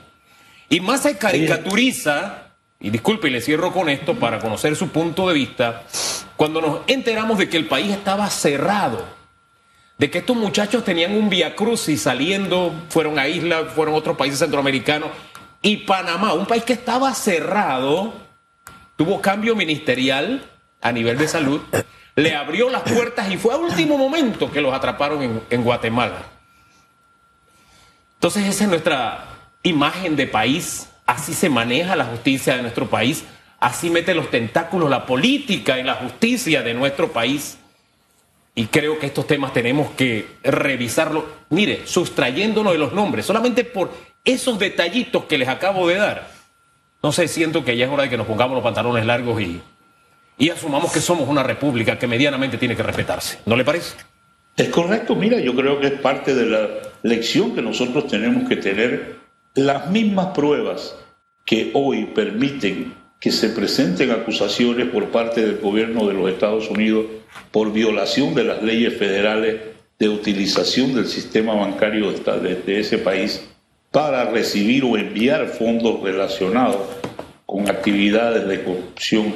Y 0.69 0.79
más 0.79 1.01
se 1.01 1.17
caricaturiza, 1.17 2.46
y 2.79 2.89
disculpe 2.89 3.27
y 3.27 3.31
le 3.31 3.41
cierro 3.41 3.71
con 3.73 3.89
esto 3.89 4.15
para 4.15 4.39
conocer 4.39 4.75
su 4.75 4.89
punto 4.89 5.27
de 5.27 5.33
vista, 5.33 5.83
cuando 6.35 6.61
nos 6.61 6.79
enteramos 6.87 7.37
de 7.37 7.49
que 7.49 7.57
el 7.57 7.67
país 7.67 7.91
estaba 7.91 8.29
cerrado, 8.29 9.05
de 9.97 10.11
que 10.11 10.19
estos 10.19 10.37
muchachos 10.37 10.83
tenían 10.83 11.15
un 11.15 11.29
via 11.29 11.55
crucis 11.55 12.01
saliendo, 12.01 12.71
fueron 12.89 13.17
a 13.17 13.27
islas, 13.27 13.73
fueron 13.73 13.95
a 13.95 13.97
otros 13.97 14.15
países 14.15 14.39
centroamericanos, 14.39 15.09
y 15.61 15.77
Panamá, 15.77 16.33
un 16.33 16.45
país 16.45 16.63
que 16.63 16.73
estaba 16.73 17.13
cerrado, 17.15 18.13
tuvo 18.95 19.21
cambio 19.21 19.55
ministerial 19.55 20.45
a 20.81 20.91
nivel 20.91 21.17
de 21.17 21.27
salud, 21.27 21.61
le 22.15 22.35
abrió 22.35 22.69
las 22.69 22.83
puertas 22.83 23.31
y 23.31 23.37
fue 23.37 23.53
a 23.53 23.57
último 23.57 23.97
momento 23.97 24.51
que 24.51 24.61
los 24.61 24.73
atraparon 24.73 25.23
en, 25.23 25.41
en 25.49 25.63
Guatemala. 25.63 26.23
Entonces 28.15 28.45
esa 28.45 28.63
es 28.63 28.69
nuestra 28.69 29.25
imagen 29.63 30.15
de 30.15 30.27
país, 30.27 30.89
así 31.07 31.33
se 31.33 31.49
maneja 31.49 31.95
la 31.95 32.05
justicia 32.05 32.55
de 32.55 32.61
nuestro 32.61 32.87
país, 32.87 33.23
así 33.59 33.89
mete 33.89 34.13
los 34.13 34.29
tentáculos 34.29 34.89
la 34.89 35.05
política 35.05 35.79
en 35.79 35.87
la 35.87 35.95
justicia 35.95 36.61
de 36.61 36.73
nuestro 36.75 37.11
país. 37.11 37.57
Y 38.53 38.65
creo 38.65 38.99
que 38.99 39.05
estos 39.05 39.25
temas 39.25 39.53
tenemos 39.53 39.91
que 39.91 40.27
revisarlo, 40.43 41.27
mire, 41.49 41.85
sustrayéndonos 41.85 42.73
de 42.73 42.79
los 42.79 42.93
nombres, 42.93 43.25
solamente 43.25 43.63
por 43.63 43.91
esos 44.25 44.59
detallitos 44.59 45.25
que 45.25 45.37
les 45.37 45.47
acabo 45.47 45.87
de 45.87 45.95
dar. 45.95 46.27
No 47.01 47.11
sé, 47.11 47.27
siento 47.27 47.63
que 47.63 47.77
ya 47.77 47.85
es 47.85 47.91
hora 47.91 48.03
de 48.03 48.09
que 48.09 48.17
nos 48.17 48.27
pongamos 48.27 48.55
los 48.55 48.63
pantalones 48.63 49.05
largos 49.05 49.39
y, 49.39 49.61
y 50.39 50.49
asumamos 50.49 50.91
que 50.91 50.99
somos 50.99 51.29
una 51.29 51.43
república 51.43 51.97
que 51.99 52.07
medianamente 52.07 52.57
tiene 52.57 52.75
que 52.75 52.83
respetarse. 52.83 53.39
¿No 53.45 53.55
le 53.55 53.63
parece? 53.63 53.95
Es 54.57 54.69
correcto, 54.69 55.15
mira, 55.15 55.39
yo 55.39 55.55
creo 55.55 55.79
que 55.79 55.87
es 55.87 55.99
parte 55.99 56.33
de 56.33 56.47
la 56.47 56.67
lección 57.03 57.53
que 57.53 57.61
nosotros 57.61 58.07
tenemos 58.07 58.49
que 58.49 58.55
tener 58.55 59.16
las 59.57 59.89
mismas 59.89 60.27
pruebas 60.27 60.95
que 61.43 61.71
hoy 61.73 62.05
permiten 62.05 62.93
que 63.19 63.31
se 63.31 63.49
presenten 63.49 64.11
acusaciones 64.11 64.87
por 64.89 65.05
parte 65.05 65.41
del 65.41 65.57
gobierno 65.57 66.07
de 66.07 66.13
los 66.13 66.29
Estados 66.29 66.69
Unidos 66.69 67.07
por 67.51 67.73
violación 67.73 68.35
de 68.35 68.43
las 68.43 68.61
leyes 68.61 68.95
federales 68.97 69.61
de 69.97 70.09
utilización 70.09 70.93
del 70.93 71.07
sistema 71.07 71.55
bancario 71.55 72.11
de, 72.11 72.79
ese 72.79 72.99
país 72.99 73.43
para 73.91 74.25
recibir 74.29 74.83
o 74.83 74.95
enviar 74.95 75.47
fondos 75.47 76.03
relacionados 76.03 76.77
con 77.47 77.67
actividades 77.67 78.47
de 78.47 78.63
corrupción 78.63 79.33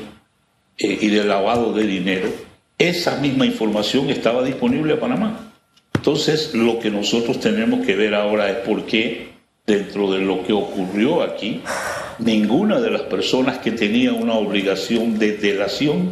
eh, 0.77 0.99
y 1.01 1.07
de 1.07 1.23
lavado 1.23 1.73
de 1.73 1.87
dinero, 1.87 2.29
esa 2.77 3.17
misma 3.17 3.47
información 3.47 4.11
estaba 4.11 4.43
disponible 4.43 4.93
a 4.93 4.99
Panamá. 4.99 5.51
Entonces, 5.95 6.53
lo 6.53 6.79
que 6.79 6.91
nosotros 6.91 7.39
tenemos 7.39 7.83
que 7.85 7.95
ver 7.95 8.13
ahora 8.13 8.49
es 8.51 8.57
por 8.57 8.85
qué, 8.85 9.31
dentro 9.71 10.11
de 10.11 10.19
lo 10.19 10.43
que 10.43 10.51
ocurrió 10.51 11.21
aquí, 11.23 11.61
ninguna 12.19 12.81
de 12.81 12.91
las 12.91 13.03
personas 13.03 13.59
que 13.59 13.71
tenía 13.71 14.11
una 14.11 14.33
obligación 14.33 15.17
de 15.17 15.37
delación 15.37 16.11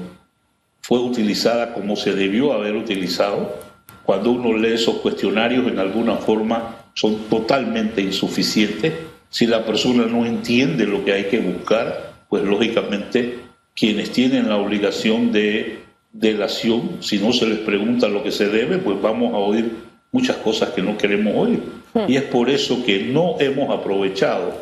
fue 0.81 0.99
utilizada 0.99 1.73
como 1.73 1.97
se 1.97 2.13
debió 2.13 2.53
haber 2.53 2.77
utilizado. 2.77 3.59
Cuando 4.05 4.31
uno 4.31 4.57
lee 4.57 4.75
esos 4.75 4.99
cuestionarios, 4.99 5.67
en 5.67 5.77
alguna 5.77 6.15
forma 6.15 6.85
son 6.93 7.25
totalmente 7.29 8.01
insuficientes. 8.01 8.93
Si 9.29 9.45
la 9.45 9.65
persona 9.65 10.05
no 10.05 10.25
entiende 10.25 10.87
lo 10.87 11.03
que 11.03 11.11
hay 11.11 11.25
que 11.25 11.39
buscar, 11.39 12.13
pues 12.29 12.43
lógicamente 12.43 13.39
quienes 13.75 14.11
tienen 14.11 14.47
la 14.47 14.55
obligación 14.55 15.33
de 15.33 15.79
delación, 16.13 16.99
si 17.01 17.19
no 17.19 17.33
se 17.33 17.45
les 17.45 17.59
pregunta 17.59 18.07
lo 18.07 18.23
que 18.23 18.31
se 18.31 18.47
debe, 18.47 18.77
pues 18.77 19.01
vamos 19.01 19.33
a 19.33 19.37
oír 19.37 19.88
muchas 20.11 20.37
cosas 20.37 20.69
que 20.69 20.81
no 20.81 20.97
queremos 20.97 21.33
oír. 21.35 21.61
Y 22.07 22.15
es 22.17 22.23
por 22.23 22.49
eso 22.49 22.83
que 22.85 23.03
no 23.03 23.35
hemos 23.39 23.69
aprovechado 23.75 24.53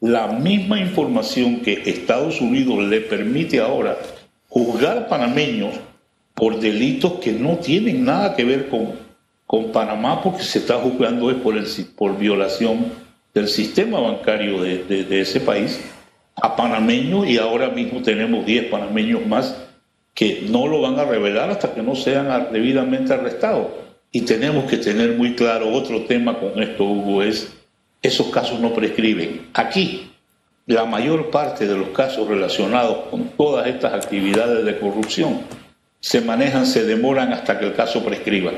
la 0.00 0.26
misma 0.28 0.78
información 0.80 1.60
que 1.60 1.82
Estados 1.86 2.40
Unidos 2.40 2.78
le 2.84 3.00
permite 3.00 3.60
ahora 3.60 3.96
juzgar 4.48 5.08
panameños 5.08 5.74
por 6.34 6.58
delitos 6.60 7.14
que 7.14 7.32
no 7.32 7.56
tienen 7.56 8.04
nada 8.04 8.34
que 8.36 8.44
ver 8.44 8.68
con, 8.68 8.92
con 9.46 9.72
Panamá, 9.72 10.22
porque 10.22 10.42
se 10.42 10.58
está 10.58 10.74
juzgando 10.74 11.30
es 11.30 11.36
por, 11.36 11.56
el, 11.56 11.64
por 11.96 12.18
violación 12.18 12.86
del 13.32 13.48
sistema 13.48 14.00
bancario 14.00 14.60
de, 14.62 14.84
de- 14.84 15.04
de 15.04 15.20
ese 15.20 15.40
país 15.40 15.80
a 16.36 16.56
panameños 16.56 17.26
y 17.28 17.38
ahora 17.38 17.68
mismo 17.70 18.02
tenemos 18.02 18.44
10 18.44 18.64
panameños 18.66 19.24
más 19.26 19.56
que 20.12 20.44
no 20.48 20.66
lo 20.66 20.80
van 20.80 20.98
a 20.98 21.04
revelar 21.04 21.50
hasta 21.50 21.72
que 21.74 21.82
no 21.82 21.94
sean 21.94 22.48
debidamente 22.52 23.12
arrestados. 23.14 23.68
Y 24.14 24.20
tenemos 24.20 24.70
que 24.70 24.76
tener 24.76 25.16
muy 25.16 25.34
claro 25.34 25.72
otro 25.72 26.02
tema 26.02 26.38
con 26.38 26.62
esto, 26.62 26.84
Hugo, 26.84 27.20
es 27.24 27.52
esos 28.00 28.28
casos 28.28 28.60
no 28.60 28.72
prescriben. 28.72 29.48
Aquí, 29.54 30.08
la 30.66 30.84
mayor 30.84 31.30
parte 31.30 31.66
de 31.66 31.76
los 31.76 31.88
casos 31.88 32.28
relacionados 32.28 33.08
con 33.10 33.30
todas 33.30 33.66
estas 33.66 33.92
actividades 33.92 34.64
de 34.64 34.78
corrupción 34.78 35.40
se 35.98 36.20
manejan, 36.20 36.64
se 36.64 36.84
demoran 36.84 37.32
hasta 37.32 37.58
que 37.58 37.66
el 37.66 37.74
caso 37.74 38.04
prescriba. 38.04 38.52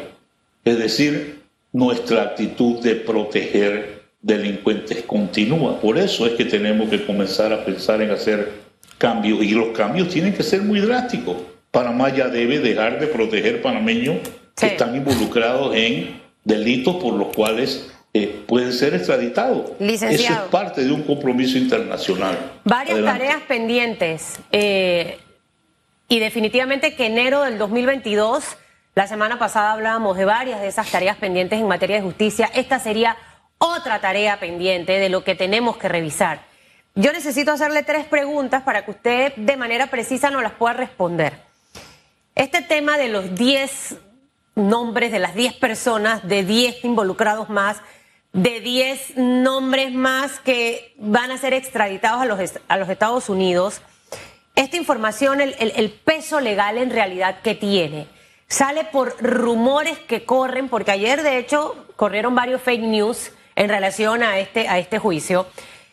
Es 0.62 0.78
decir, 0.78 1.40
nuestra 1.72 2.20
actitud 2.24 2.82
de 2.82 2.96
proteger 2.96 4.02
delincuentes 4.20 5.04
continúa. 5.04 5.80
Por 5.80 5.96
eso 5.96 6.26
es 6.26 6.34
que 6.34 6.44
tenemos 6.44 6.90
que 6.90 7.06
comenzar 7.06 7.54
a 7.54 7.64
pensar 7.64 8.02
en 8.02 8.10
hacer 8.10 8.52
cambios 8.98 9.42
y 9.42 9.52
los 9.52 9.68
cambios 9.68 10.10
tienen 10.10 10.34
que 10.34 10.42
ser 10.42 10.60
muy 10.60 10.80
drásticos. 10.80 11.38
Panamá 11.70 12.14
ya 12.14 12.28
debe 12.28 12.58
dejar 12.58 13.00
de 13.00 13.06
proteger 13.06 13.62
panameños 13.62 14.18
que 14.56 14.66
están 14.66 14.96
involucrados 14.96 15.74
en 15.74 16.22
delitos 16.44 16.96
por 16.96 17.14
los 17.14 17.34
cuales 17.34 17.90
eh, 18.14 18.44
pueden 18.46 18.72
ser 18.72 18.94
extraditados. 18.94 19.72
Eso 19.78 20.06
es 20.06 20.30
parte 20.50 20.82
de 20.84 20.90
un 20.90 21.02
compromiso 21.02 21.58
internacional. 21.58 22.52
Varias 22.64 23.04
tareas 23.04 23.42
pendientes. 23.42 24.38
Eh, 24.52 25.18
y 26.08 26.18
definitivamente 26.18 26.94
que 26.94 27.06
enero 27.06 27.42
del 27.42 27.58
2022, 27.58 28.56
la 28.94 29.06
semana 29.06 29.38
pasada 29.38 29.72
hablábamos 29.72 30.16
de 30.16 30.24
varias 30.24 30.62
de 30.62 30.68
esas 30.68 30.90
tareas 30.90 31.16
pendientes 31.18 31.60
en 31.60 31.68
materia 31.68 31.96
de 31.96 32.02
justicia. 32.02 32.50
Esta 32.54 32.78
sería 32.78 33.16
otra 33.58 34.00
tarea 34.00 34.40
pendiente 34.40 34.92
de 34.92 35.10
lo 35.10 35.22
que 35.24 35.34
tenemos 35.34 35.76
que 35.76 35.88
revisar. 35.88 36.40
Yo 36.94 37.12
necesito 37.12 37.52
hacerle 37.52 37.82
tres 37.82 38.06
preguntas 38.06 38.62
para 38.62 38.86
que 38.86 38.92
usted 38.92 39.34
de 39.36 39.56
manera 39.58 39.88
precisa 39.88 40.30
nos 40.30 40.42
las 40.42 40.52
pueda 40.52 40.72
responder. 40.72 41.34
Este 42.34 42.62
tema 42.62 42.96
de 42.96 43.08
los 43.08 43.34
10 43.34 43.96
nombres, 44.56 45.12
de 45.12 45.20
las 45.20 45.34
10 45.34 45.54
personas, 45.54 46.26
de 46.26 46.42
10 46.42 46.84
involucrados 46.84 47.48
más, 47.48 47.76
de 48.32 48.60
10 48.60 49.16
nombres 49.16 49.92
más 49.92 50.40
que 50.40 50.94
van 50.98 51.30
a 51.30 51.38
ser 51.38 51.54
extraditados 51.54 52.20
a 52.20 52.26
los, 52.26 52.40
a 52.66 52.76
los 52.76 52.88
Estados 52.88 53.28
Unidos, 53.28 53.80
esta 54.56 54.78
información, 54.78 55.42
el, 55.42 55.54
el, 55.58 55.90
peso 55.90 56.40
legal 56.40 56.78
en 56.78 56.90
realidad 56.90 57.40
que 57.42 57.54
tiene, 57.54 58.06
sale 58.48 58.84
por 58.84 59.14
rumores 59.22 59.98
que 59.98 60.24
corren, 60.24 60.70
porque 60.70 60.90
ayer 60.90 61.22
de 61.22 61.36
hecho 61.36 61.86
corrieron 61.96 62.34
varios 62.34 62.62
fake 62.62 62.82
news 62.82 63.32
en 63.54 63.68
relación 63.68 64.22
a 64.22 64.38
este, 64.38 64.66
a 64.68 64.78
este 64.78 64.98
juicio, 64.98 65.46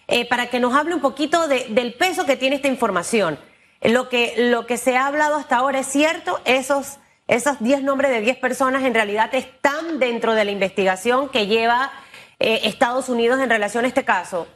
eh, 0.07 0.25
para 0.25 0.47
que 0.47 0.61
nos 0.61 0.73
hable 0.75 0.95
un 0.95 1.01
poquito 1.01 1.49
de, 1.49 1.65
del 1.69 1.93
peso 1.93 2.25
que 2.25 2.37
tiene 2.37 2.55
esta 2.55 2.69
información. 2.69 3.37
Lo 3.81 4.07
que, 4.07 4.33
lo 4.37 4.65
que 4.65 4.77
se 4.77 4.95
ha 4.95 5.07
hablado 5.07 5.35
hasta 5.35 5.57
ahora 5.57 5.79
es 5.79 5.87
cierto, 5.87 6.39
esos, 6.45 6.99
esos 7.27 7.59
10 7.59 7.83
nombres 7.83 8.11
de 8.11 8.21
10 8.21 8.37
personas 8.37 8.83
en 8.83 8.93
realidad 8.93 9.33
están 9.33 9.99
dentro 9.99 10.33
de 10.33 10.45
la 10.45 10.51
investigación 10.51 11.29
que 11.29 11.47
lleva 11.47 11.91
eh, 12.39 12.61
Estados 12.65 13.09
Unidos 13.09 13.39
en 13.39 13.49
relación 13.49 13.85
a 13.85 13.87
este 13.87 14.03
caso. 14.03 14.47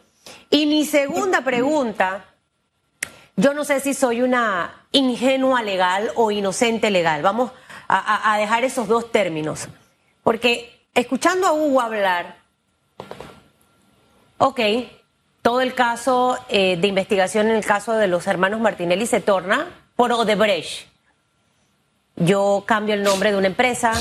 Y 0.50 0.66
mi 0.66 0.86
segunda 0.86 1.42
pregunta, 1.42 2.26
yo 3.36 3.54
no 3.54 3.64
sé 3.64 3.80
si 3.80 3.94
soy 3.94 4.22
una 4.22 4.86
ingenua 4.92 5.62
legal 5.62 6.12
o 6.16 6.32
inocente 6.32 6.90
legal. 6.90 7.22
Vamos 7.22 7.52
a, 7.88 8.38
dejar 8.38 8.64
esos 8.64 8.88
dos 8.88 9.12
términos. 9.12 9.68
Porque 10.24 10.88
escuchando 10.94 11.48
a 11.48 11.54
Hugo 11.54 11.80
hablar, 11.80 12.38
ok, 14.38 14.60
todo 15.42 15.62
el 15.62 15.74
caso 15.74 16.38
eh, 16.50 16.76
de 16.76 16.88
investigación 16.88 17.48
en 17.48 17.56
el 17.56 17.66
caso 17.66 17.94
de 17.94 18.08
los 18.08 18.28
hermanos 18.28 18.60
Martinelli 18.60 19.06
se 19.06 19.22
torna 19.22 19.68
por 19.96 20.12
Odebrecht. 20.12 20.97
Yo 22.18 22.64
cambio 22.66 22.96
el 22.96 23.04
nombre 23.04 23.32
de 23.32 23.38
una 23.38 23.48
empresa, 23.48 23.94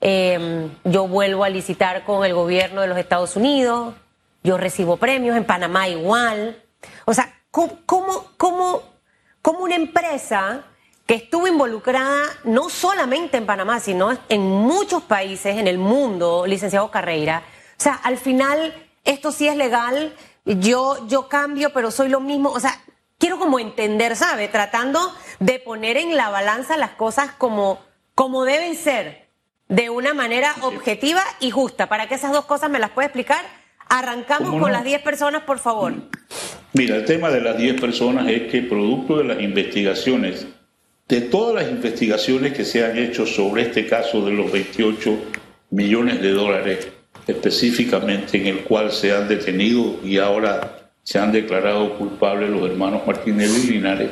em, 0.00 0.70
yo 0.82 1.06
vuelvo 1.06 1.44
a 1.44 1.48
licitar 1.48 2.04
con 2.04 2.24
el 2.24 2.34
gobierno 2.34 2.80
de 2.80 2.88
los 2.88 2.98
Estados 2.98 3.36
Unidos, 3.36 3.94
yo 4.42 4.58
recibo 4.58 4.96
premios, 4.96 5.36
en 5.36 5.44
Panamá 5.44 5.88
igual. 5.88 6.60
O 7.04 7.14
sea, 7.14 7.32
¿cómo, 7.52 8.82
una 9.60 9.76
empresa 9.76 10.64
que 11.06 11.14
estuvo 11.14 11.46
involucrada 11.46 12.24
no 12.42 12.68
solamente 12.68 13.36
en 13.36 13.46
Panamá, 13.46 13.78
sino 13.78 14.10
en 14.28 14.42
muchos 14.42 15.04
países 15.04 15.56
en 15.58 15.68
el 15.68 15.78
mundo, 15.78 16.44
licenciado 16.46 16.90
Carreira, 16.90 17.44
o 17.78 17.82
sea, 17.82 17.94
al 17.94 18.18
final 18.18 18.74
esto 19.04 19.30
sí 19.30 19.46
es 19.46 19.56
legal, 19.56 20.12
yo, 20.44 21.06
yo 21.06 21.28
cambio, 21.28 21.72
pero 21.72 21.92
soy 21.92 22.08
lo 22.08 22.20
mismo. 22.20 22.50
O 22.50 22.60
sea, 22.60 22.80
quiero 23.22 23.38
como 23.38 23.60
entender, 23.60 24.16
¿sabe? 24.16 24.48
Tratando 24.48 24.98
de 25.38 25.60
poner 25.60 25.96
en 25.96 26.16
la 26.16 26.28
balanza 26.28 26.76
las 26.76 26.90
cosas 26.90 27.30
como, 27.38 27.80
como 28.16 28.44
deben 28.44 28.74
ser, 28.74 29.28
de 29.68 29.90
una 29.90 30.12
manera 30.12 30.52
objetiva 30.62 31.22
y 31.38 31.52
justa. 31.52 31.88
Para 31.88 32.08
que 32.08 32.16
esas 32.16 32.32
dos 32.32 32.46
cosas 32.46 32.68
me 32.68 32.80
las 32.80 32.90
pueda 32.90 33.06
explicar, 33.06 33.44
arrancamos 33.88 34.60
con 34.60 34.72
las 34.72 34.82
10 34.82 35.02
personas, 35.02 35.42
por 35.44 35.60
favor. 35.60 35.94
Mira, 36.72 36.96
el 36.96 37.04
tema 37.04 37.30
de 37.30 37.42
las 37.42 37.56
10 37.56 37.80
personas 37.80 38.26
es 38.26 38.50
que 38.50 38.62
producto 38.62 39.18
de 39.18 39.24
las 39.24 39.40
investigaciones, 39.40 40.48
de 41.06 41.20
todas 41.20 41.54
las 41.62 41.70
investigaciones 41.70 42.52
que 42.52 42.64
se 42.64 42.84
han 42.84 42.98
hecho 42.98 43.24
sobre 43.24 43.62
este 43.62 43.86
caso 43.86 44.24
de 44.24 44.32
los 44.32 44.50
28 44.50 45.16
millones 45.70 46.20
de 46.20 46.30
dólares, 46.32 46.88
específicamente 47.28 48.36
en 48.38 48.48
el 48.48 48.64
cual 48.64 48.90
se 48.90 49.12
han 49.12 49.28
detenido 49.28 50.00
y 50.02 50.18
ahora 50.18 50.81
se 51.02 51.18
han 51.18 51.32
declarado 51.32 51.98
culpables 51.98 52.50
los 52.50 52.70
hermanos 52.70 53.02
Martínez 53.06 53.64
y 53.64 53.72
Linares. 53.72 54.10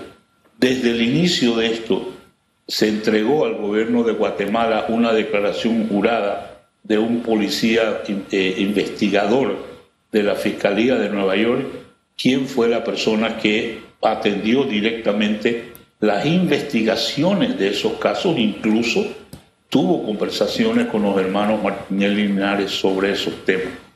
Desde 0.59 0.91
el 0.91 1.03
inicio 1.03 1.57
de 1.57 1.73
esto 1.73 2.13
se 2.67 2.89
entregó 2.89 3.45
al 3.45 3.57
gobierno 3.57 4.03
de 4.03 4.13
Guatemala 4.13 4.87
una 4.89 5.13
declaración 5.13 5.89
jurada 5.89 6.67
de 6.83 6.99
un 6.99 7.21
policía 7.21 8.03
eh, 8.07 8.55
investigador 8.59 9.57
de 10.13 10.23
la 10.23 10.35
Fiscalía 10.35 10.97
de 10.97 11.09
Nueva 11.09 11.37
York, 11.37 11.67
quien 12.17 12.47
fue 12.47 12.69
la 12.69 12.83
persona 12.85 13.39
que 13.39 13.81
atendió 14.03 14.65
directamente 14.65 15.73
las 16.01 16.25
investigaciones 16.27 17.59
de 17.59 17.69
esos 17.69 17.95
casos, 17.95 18.39
incluso 18.39 19.07
tuvo 19.69 20.05
conversaciones 20.05 20.87
con 20.87 21.03
los 21.03 21.19
hermanos 21.19 21.63
Martínez 21.63 22.13
Linares 22.13 22.71
sobre 22.71 23.13
esos 23.13 23.45
temas. 23.45 23.90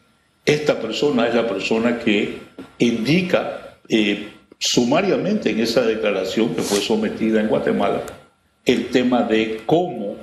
Esta 0.45 0.79
persona 0.79 1.27
es 1.29 1.35
la 1.35 1.49
persona 1.49 1.99
que 1.99 2.39
indica 2.79 3.79
eh, 3.89 4.29
sumariamente 4.59 5.51
en 5.51 5.61
esa 5.61 5.83
declaración 5.83 6.55
que 6.55 6.63
fue 6.63 6.79
sometida 6.81 7.41
en 7.41 7.49
Guatemala 7.49 8.03
el 8.65 8.89
tema 8.89 9.23
de 9.23 9.63
cómo 9.67 10.17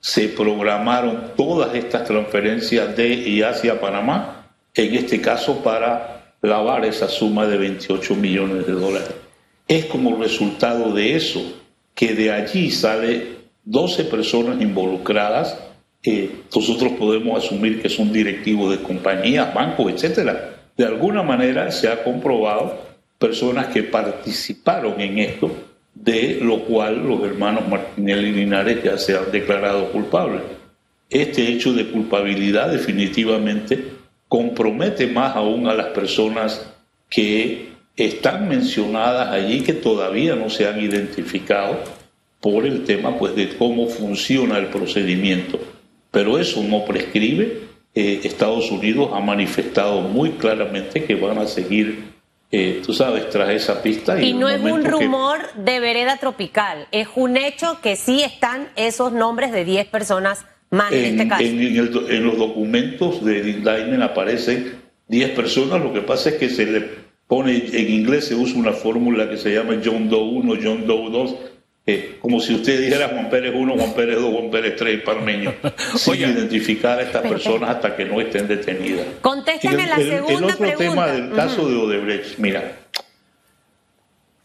se 0.00 0.28
programaron 0.28 1.32
todas 1.36 1.74
estas 1.74 2.04
transferencias 2.04 2.96
de 2.96 3.08
y 3.08 3.42
hacia 3.42 3.80
Panamá, 3.80 4.46
en 4.74 4.94
este 4.94 5.20
caso 5.20 5.62
para 5.62 6.34
lavar 6.42 6.84
esa 6.84 7.08
suma 7.08 7.46
de 7.46 7.56
28 7.56 8.14
millones 8.14 8.66
de 8.66 8.72
dólares. 8.72 9.10
Es 9.66 9.86
como 9.86 10.16
resultado 10.16 10.92
de 10.92 11.16
eso 11.16 11.42
que 11.94 12.14
de 12.14 12.30
allí 12.30 12.70
sale 12.70 13.36
12 13.64 14.04
personas 14.04 14.60
involucradas, 14.60 15.58
nosotros 16.54 16.92
podemos 16.92 17.44
asumir 17.44 17.82
que 17.82 17.88
son 17.88 18.12
directivos 18.12 18.70
de 18.70 18.82
compañías, 18.82 19.52
bancos, 19.52 19.92
etcétera. 19.92 20.54
De 20.76 20.84
alguna 20.84 21.22
manera 21.22 21.70
se 21.72 21.88
ha 21.88 22.04
comprobado 22.04 22.78
personas 23.18 23.68
que 23.68 23.82
participaron 23.82 25.00
en 25.00 25.18
esto, 25.18 25.50
de 25.94 26.38
lo 26.42 26.60
cual 26.60 27.06
los 27.06 27.22
hermanos 27.22 27.66
Martinelli 27.68 28.28
y 28.28 28.32
Linares 28.32 28.82
ya 28.84 28.98
se 28.98 29.16
han 29.16 29.32
declarado 29.32 29.90
culpables. 29.90 30.42
Este 31.08 31.48
hecho 31.48 31.72
de 31.72 31.86
culpabilidad 31.86 32.70
definitivamente 32.70 33.92
compromete 34.28 35.06
más 35.06 35.34
aún 35.34 35.66
a 35.66 35.74
las 35.74 35.86
personas 35.88 36.66
que 37.08 37.70
están 37.96 38.48
mencionadas 38.48 39.28
allí, 39.28 39.62
que 39.62 39.72
todavía 39.72 40.36
no 40.36 40.50
se 40.50 40.68
han 40.68 40.80
identificado 40.80 41.78
por 42.40 42.66
el 42.66 42.84
tema 42.84 43.18
pues, 43.18 43.34
de 43.34 43.56
cómo 43.56 43.88
funciona 43.88 44.58
el 44.58 44.66
procedimiento. 44.66 45.58
Pero 46.10 46.38
eso 46.38 46.62
no 46.62 46.84
prescribe. 46.84 47.66
Eh, 47.94 48.20
Estados 48.24 48.70
Unidos 48.70 49.10
ha 49.14 49.20
manifestado 49.20 50.02
muy 50.02 50.32
claramente 50.32 51.04
que 51.04 51.14
van 51.14 51.38
a 51.38 51.46
seguir, 51.46 52.12
eh, 52.50 52.82
tú 52.84 52.92
sabes, 52.92 53.30
tras 53.30 53.50
esa 53.50 53.82
pista. 53.82 54.20
Y, 54.20 54.34
no 54.34 54.48
es 54.48 54.60
un 54.60 54.84
rumor 54.84 55.38
de 55.54 55.80
vereda 55.80 56.18
tropical, 56.18 56.86
es 56.92 57.08
un 57.14 57.36
hecho 57.36 57.80
que 57.80 57.96
sí 57.96 58.22
están 58.22 58.68
esos 58.76 59.12
nombres 59.12 59.50
de 59.52 59.64
10 59.64 59.86
personas 59.86 60.44
más 60.70 60.92
en, 60.92 61.04
este 61.04 61.28
caso. 61.28 61.42
En, 61.42 62.24
los 62.24 62.36
documentos 62.36 63.24
de 63.24 63.38
indictment 63.38 64.02
aparecen 64.02 64.74
10 65.08 65.30
personas, 65.30 65.82
lo 65.82 65.92
que 65.92 66.00
pasa 66.00 66.30
es 66.30 66.36
que 66.36 66.50
se 66.50 66.66
le 66.66 66.88
pone, 67.26 67.56
en 67.72 67.90
inglés 67.90 68.26
se 68.26 68.34
usa 68.34 68.58
una 68.58 68.72
fórmula 68.72 69.28
que 69.28 69.36
se 69.36 69.54
llama 69.54 69.80
John 69.84 70.08
Doe 70.08 70.22
1, 70.22 70.54
John 70.62 70.86
Doe 70.86 71.10
2, 71.10 71.36
como 72.20 72.40
si 72.40 72.54
usted 72.54 72.80
dijera 72.80 73.08
Juan 73.08 73.30
Pérez 73.30 73.54
1, 73.54 73.74
Juan 73.76 73.94
Pérez 73.94 74.16
2, 74.20 74.34
Juan 74.34 74.50
Pérez 74.50 74.74
3, 74.76 75.02
parmeño, 75.02 75.54
sin 75.96 76.14
identificar 76.16 76.98
a 76.98 77.02
estas 77.02 77.22
personas 77.22 77.70
hasta 77.70 77.94
que 77.94 78.04
no 78.04 78.20
estén 78.20 78.48
detenidas. 78.48 79.06
Contéstame 79.20 79.86
la 79.86 79.96
segunda 79.96 80.36
el 80.36 80.44
otro 80.44 80.76
tema 80.76 81.06
del 81.06 81.32
caso 81.32 81.68
de 81.68 81.76
Odebrecht, 81.76 82.38
mira, 82.38 82.72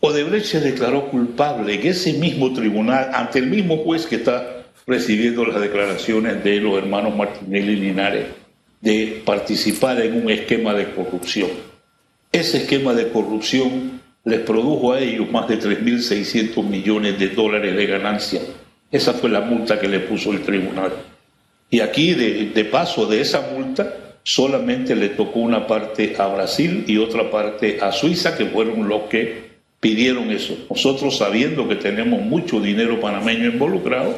Odebrecht 0.01 0.45
se 0.45 0.59
declaró 0.59 1.09
culpable 1.09 1.75
en 1.75 1.87
ese 1.87 2.13
mismo 2.13 2.53
tribunal, 2.53 3.09
ante 3.13 3.39
el 3.39 3.47
mismo 3.47 3.77
juez 3.77 4.05
que 4.05 4.17
está 4.17 4.63
recibiendo 4.85 5.45
las 5.45 5.61
declaraciones 5.61 6.43
de 6.43 6.59
los 6.59 6.77
hermanos 6.77 7.15
Martinelli 7.15 7.73
y 7.73 7.75
Linares, 7.77 8.25
de 8.81 9.21
participar 9.25 9.99
en 10.01 10.23
un 10.23 10.29
esquema 10.29 10.73
de 10.73 10.91
corrupción. 10.93 11.49
Ese 12.31 12.57
esquema 12.57 12.93
de 12.93 13.09
corrupción 13.09 14.00
les 14.23 14.39
produjo 14.41 14.93
a 14.93 14.99
ellos 14.99 15.31
más 15.31 15.47
de 15.47 15.59
3.600 15.59 16.63
millones 16.63 17.17
de 17.17 17.29
dólares 17.29 17.75
de 17.75 17.85
ganancia. 17.85 18.41
Esa 18.91 19.13
fue 19.13 19.29
la 19.29 19.41
multa 19.41 19.79
que 19.79 19.87
le 19.87 19.99
puso 20.01 20.31
el 20.31 20.41
tribunal. 20.41 20.91
Y 21.69 21.79
aquí, 21.79 22.13
de, 22.13 22.65
paso 22.65 23.05
de 23.05 23.21
esa 23.21 23.41
multa, 23.55 23.95
solamente 24.23 24.95
le 24.95 25.09
tocó 25.09 25.39
una 25.39 25.65
parte 25.65 26.15
a 26.19 26.27
Brasil 26.27 26.83
y 26.85 26.97
otra 26.97 27.31
parte 27.31 27.79
a 27.81 27.91
Suiza, 27.91 28.37
que 28.37 28.45
fueron 28.45 28.87
los 28.87 29.03
que 29.03 29.51
pidieron 29.79 30.29
eso. 30.29 30.55
Nosotros 30.69 31.17
sabiendo 31.17 31.67
que 31.67 31.75
tenemos 31.75 32.21
mucho 32.21 32.59
dinero 32.59 32.99
panameño 32.99 33.45
involucrado, 33.45 34.13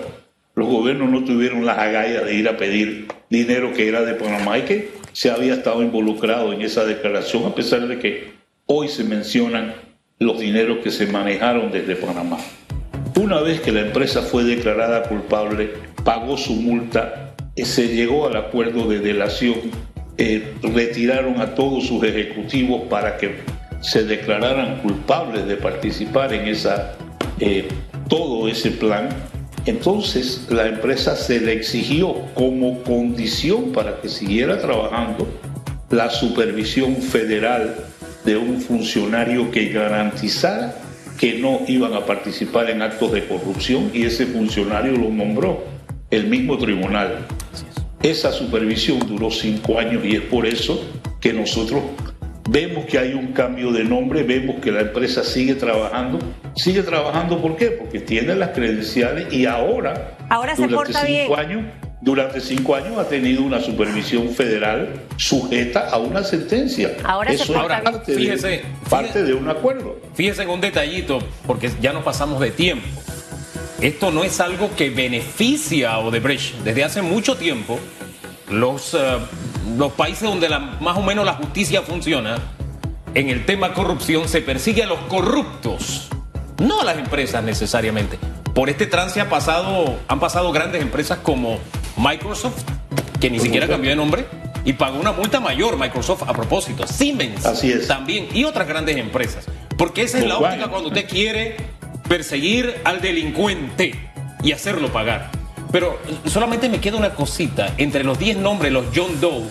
los 0.55 0.67
gobiernos 0.67 1.09
no 1.09 1.23
tuvieron 1.23 1.65
las 1.65 1.77
agallas 1.77 2.25
de 2.25 2.35
ir 2.35 2.49
a 2.49 2.57
pedir 2.57 3.07
dinero 3.29 3.71
que 3.73 3.87
era 3.87 4.03
de 4.03 4.15
Panamá 4.15 4.57
y 4.57 4.63
que 4.63 4.91
se 5.13 5.31
había 5.31 5.53
estado 5.53 5.81
involucrado 5.81 6.53
en 6.53 6.61
esa 6.61 6.85
declaración, 6.85 7.45
a 7.45 7.55
pesar 7.55 7.87
de 7.87 7.99
que 7.99 8.33
hoy 8.65 8.87
se 8.87 9.03
mencionan 9.03 9.75
los 10.19 10.39
dineros 10.39 10.79
que 10.83 10.91
se 10.91 11.07
manejaron 11.07 11.71
desde 11.71 11.95
Panamá. 11.95 12.37
Una 13.15 13.41
vez 13.41 13.61
que 13.61 13.71
la 13.71 13.81
empresa 13.81 14.21
fue 14.21 14.43
declarada 14.43 15.03
culpable, 15.03 15.73
pagó 16.03 16.37
su 16.37 16.53
multa, 16.53 17.35
eh, 17.55 17.65
se 17.65 17.87
llegó 17.89 18.27
al 18.27 18.35
acuerdo 18.35 18.87
de 18.87 18.99
delación, 18.99 19.55
eh, 20.17 20.53
retiraron 20.61 21.39
a 21.39 21.55
todos 21.55 21.87
sus 21.87 22.03
ejecutivos 22.03 22.83
para 22.89 23.17
que 23.17 23.35
se 23.81 24.03
declararan 24.03 24.79
culpables 24.81 25.45
de 25.45 25.57
participar 25.57 26.33
en 26.33 26.47
esa, 26.47 26.93
eh, 27.39 27.67
todo 28.07 28.47
ese 28.47 28.71
plan. 28.71 29.09
Entonces 29.65 30.47
la 30.49 30.67
empresa 30.67 31.15
se 31.15 31.39
le 31.39 31.53
exigió 31.53 32.13
como 32.33 32.81
condición 32.83 33.71
para 33.71 34.01
que 34.01 34.09
siguiera 34.09 34.59
trabajando 34.59 35.27
la 35.89 36.09
supervisión 36.09 36.95
federal 36.97 37.75
de 38.25 38.37
un 38.37 38.61
funcionario 38.61 39.51
que 39.51 39.69
garantizara 39.69 40.75
que 41.17 41.39
no 41.39 41.61
iban 41.67 41.93
a 41.93 42.05
participar 42.05 42.69
en 42.69 42.81
actos 42.81 43.11
de 43.11 43.25
corrupción 43.25 43.91
y 43.93 44.03
ese 44.03 44.25
funcionario 44.25 44.93
lo 44.93 45.09
nombró 45.09 45.63
el 46.09 46.27
mismo 46.27 46.57
tribunal. 46.57 47.25
Esa 48.01 48.31
supervisión 48.31 48.99
duró 49.07 49.31
cinco 49.31 49.79
años 49.79 50.03
y 50.03 50.15
es 50.15 50.21
por 50.21 50.45
eso 50.45 50.83
que 51.21 51.31
nosotros 51.31 51.81
vemos 52.49 52.85
que 52.85 52.99
hay 52.99 53.13
un 53.13 53.27
cambio 53.27 53.71
de 53.71 53.83
nombre, 53.83 54.23
vemos 54.23 54.57
que 54.57 54.71
la 54.71 54.81
empresa 54.81 55.23
sigue 55.23 55.55
trabajando. 55.55 56.19
Sigue 56.55 56.83
trabajando 56.83 57.41
¿por 57.41 57.55
qué? 57.55 57.67
Porque 57.67 57.99
tiene 57.99 58.35
las 58.35 58.49
credenciales 58.49 59.31
y 59.33 59.45
ahora, 59.45 60.17
ahora 60.29 60.55
se 60.55 60.67
porta 60.67 61.05
cinco 61.05 61.35
bien. 61.35 61.39
años, 61.39 61.63
durante 62.03 62.41
cinco 62.41 62.75
años 62.75 62.97
ha 62.97 63.07
tenido 63.07 63.43
una 63.43 63.61
supervisión 63.61 64.27
federal 64.29 64.93
sujeta 65.15 65.87
a 65.89 65.97
una 65.99 66.21
sentencia. 66.23 66.97
Ahora 67.05 67.31
Eso 67.31 67.55
es 67.55 67.81
parte, 67.83 68.11
de- 68.11 68.17
Fíjese, 68.17 68.65
parte 68.89 69.23
de 69.23 69.33
un 69.33 69.47
acuerdo. 69.49 69.97
Fíjense 70.13 70.43
en 70.43 70.49
un 70.49 70.59
detallito, 70.59 71.19
porque 71.47 71.71
ya 71.81 71.93
nos 71.93 72.03
pasamos 72.03 72.41
de 72.41 72.51
tiempo. 72.51 72.85
Esto 73.79 74.11
no 74.11 74.25
es 74.25 74.41
algo 74.41 74.69
que 74.75 74.89
beneficia 74.89 75.93
a 75.93 75.99
Odebrecht. 75.99 76.55
Desde 76.65 76.83
hace 76.83 77.01
mucho 77.01 77.37
tiempo, 77.37 77.79
los, 78.49 78.93
eh, 78.93 79.17
los 79.77 79.93
países 79.93 80.23
donde 80.23 80.49
la- 80.49 80.59
más 80.59 80.97
o 80.97 81.01
menos 81.01 81.25
la 81.25 81.33
justicia 81.35 81.83
funciona, 81.83 82.35
en 83.13 83.29
el 83.29 83.45
tema 83.45 83.73
corrupción 83.73 84.27
se 84.27 84.41
persigue 84.41 84.83
a 84.83 84.87
los 84.87 84.99
corruptos, 85.07 86.09
no 86.61 86.81
a 86.81 86.83
las 86.83 86.97
empresas 86.97 87.41
necesariamente. 87.45 88.19
Por 88.53 88.69
este 88.69 88.87
trance 88.87 89.21
ha 89.21 89.29
pasado, 89.29 89.99
han 90.09 90.19
pasado 90.19 90.51
grandes 90.51 90.81
empresas 90.81 91.19
como 91.19 91.59
Microsoft, 91.97 92.63
que 93.19 93.29
ni 93.29 93.39
siquiera 93.39 93.67
cambió 93.67 93.89
de 93.89 93.95
nombre, 93.95 94.25
y 94.65 94.73
pagó 94.73 94.99
una 94.99 95.11
multa 95.11 95.39
mayor 95.39 95.77
Microsoft 95.77 96.23
a 96.23 96.33
propósito. 96.33 96.87
Siemens 96.87 97.45
Así 97.45 97.71
es. 97.71 97.87
también, 97.87 98.27
y 98.33 98.43
otras 98.43 98.67
grandes 98.67 98.97
empresas. 98.97 99.45
Porque 99.77 100.03
esa 100.03 100.19
es 100.19 100.25
la 100.25 100.37
óptica 100.37 100.67
cuando 100.69 100.89
usted 100.89 101.07
quiere 101.07 101.57
perseguir 102.07 102.75
al 102.83 103.01
delincuente 103.01 103.95
y 104.43 104.51
hacerlo 104.51 104.91
pagar. 104.91 105.31
Pero 105.71 105.99
solamente 106.25 106.69
me 106.69 106.79
queda 106.79 106.97
una 106.97 107.15
cosita. 107.15 107.73
Entre 107.77 108.03
los 108.03 108.19
10 108.19 108.37
nombres, 108.37 108.71
los 108.71 108.85
John 108.95 109.19
Doe, 109.19 109.43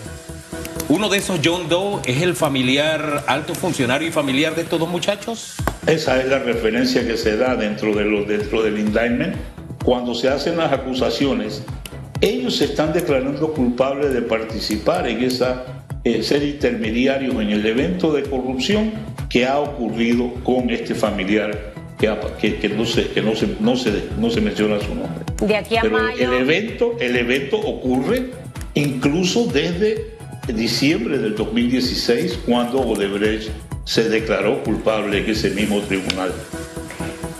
uno 0.89 1.09
de 1.09 1.17
esos 1.17 1.39
John 1.43 1.69
Doe 1.69 2.01
es 2.05 2.21
el 2.21 2.35
familiar, 2.35 3.23
alto 3.27 3.55
funcionario 3.55 4.07
y 4.07 4.11
familiar 4.11 4.55
de 4.55 4.61
estos 4.63 4.79
dos 4.79 4.89
muchachos. 4.89 5.55
Esa 5.87 6.19
es 6.21 6.27
la 6.27 6.39
referencia 6.39 7.05
que 7.05 7.17
se 7.17 7.35
da 7.35 7.55
dentro, 7.55 7.93
de 7.93 8.03
dentro 8.25 8.61
del 8.61 8.79
indictment. 8.79 9.35
Cuando 9.83 10.13
se 10.13 10.29
hacen 10.29 10.57
las 10.57 10.71
acusaciones, 10.71 11.63
ellos 12.23 12.55
se 12.57 12.65
están 12.65 12.93
declarando 12.93 13.53
culpables 13.53 14.13
de 14.13 14.21
participar 14.21 15.07
en 15.07 15.23
esa, 15.23 15.65
eh, 16.03 16.23
ser 16.23 16.43
intermediarios 16.43 17.33
en 17.35 17.49
el 17.49 17.65
evento 17.65 18.13
de 18.13 18.23
corrupción 18.23 18.91
que 19.29 19.45
ha 19.45 19.59
ocurrido 19.59 20.33
con 20.43 20.69
este 20.69 20.95
familiar 20.95 21.73
que, 21.99 22.11
que- 22.39 22.55
que 22.59 22.69
no, 22.69 22.85
se, 22.85 23.07
que 23.09 23.21
no, 23.21 23.35
se, 23.35 23.47
no, 23.59 23.75
se, 23.75 23.91
no 24.19 24.29
se 24.29 24.41
menciona 24.41 24.79
su 24.79 24.93
nombre. 24.95 25.23
De 25.41 25.55
aquí 25.55 25.77
a 25.77 25.81
Pero 25.81 25.97
mayo. 25.97 26.33
el 26.33 26.41
evento, 26.41 26.95
el 26.99 27.15
evento 27.15 27.57
ocurre 27.57 28.31
incluso 28.73 29.45
desde 29.45 30.13
diciembre 30.47 31.17
del 31.17 31.35
2016, 31.35 32.39
cuando 32.45 32.79
Odebrecht 32.81 33.49
se 33.85 34.09
declaró 34.09 34.63
culpable 34.63 35.19
en 35.19 35.29
ese 35.29 35.49
mismo 35.51 35.79
tribunal. 35.81 36.33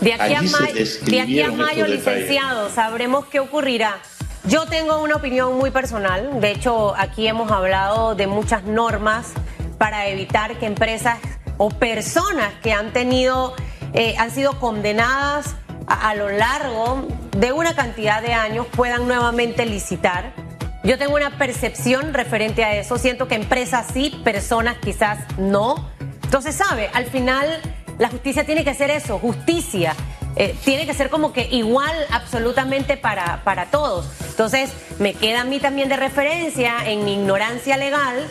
De 0.00 0.12
aquí, 0.12 0.34
a 0.34 0.38
Allí 0.40 0.48
mayo, 0.48 0.74
de 1.06 1.20
aquí 1.20 1.40
a 1.40 1.50
mayo, 1.50 1.86
licenciado, 1.86 2.68
sabremos 2.70 3.26
qué 3.26 3.40
ocurrirá. 3.40 3.96
Yo 4.46 4.66
tengo 4.66 5.00
una 5.02 5.16
opinión 5.16 5.56
muy 5.56 5.70
personal. 5.70 6.40
De 6.40 6.50
hecho, 6.50 6.94
aquí 6.98 7.26
hemos 7.26 7.50
hablado 7.50 8.14
de 8.14 8.26
muchas 8.26 8.64
normas 8.64 9.32
para 9.78 10.06
evitar 10.08 10.58
que 10.58 10.66
empresas 10.66 11.18
o 11.56 11.70
personas 11.70 12.52
que 12.62 12.72
han 12.72 12.92
tenido, 12.92 13.54
eh, 13.94 14.14
han 14.18 14.30
sido 14.30 14.60
condenadas 14.60 15.56
a, 15.86 16.10
a 16.10 16.14
lo 16.14 16.28
largo 16.28 17.08
de 17.38 17.52
una 17.52 17.74
cantidad 17.74 18.20
de 18.20 18.34
años 18.34 18.66
puedan 18.76 19.08
nuevamente 19.08 19.64
licitar. 19.64 20.34
Yo 20.82 20.98
tengo 20.98 21.14
una 21.14 21.38
percepción 21.38 22.12
referente 22.12 22.64
a 22.64 22.76
eso. 22.76 22.98
Siento 22.98 23.28
que 23.28 23.36
empresas 23.36 23.86
sí, 23.94 24.20
personas 24.24 24.76
quizás 24.76 25.20
no. 25.38 25.88
Entonces, 26.22 26.54
¿sabe? 26.54 26.90
Al 26.92 27.06
final 27.06 27.62
la 27.98 28.08
justicia 28.10 28.44
tiene 28.44 28.62
que 28.62 28.74
ser 28.74 28.90
eso, 28.90 29.18
justicia. 29.18 29.94
Eh, 30.36 30.56
tiene 30.64 30.86
que 30.86 30.94
ser 30.94 31.10
como 31.10 31.32
que 31.32 31.48
igual 31.50 31.94
absolutamente 32.10 32.96
para, 32.96 33.42
para 33.44 33.66
todos. 33.66 34.08
Entonces, 34.28 34.72
me 34.98 35.14
queda 35.14 35.42
a 35.42 35.44
mí 35.44 35.60
también 35.60 35.88
de 35.88 35.96
referencia 35.96 36.78
en 36.86 37.04
mi 37.04 37.14
ignorancia 37.14 37.76
legal 37.76 38.26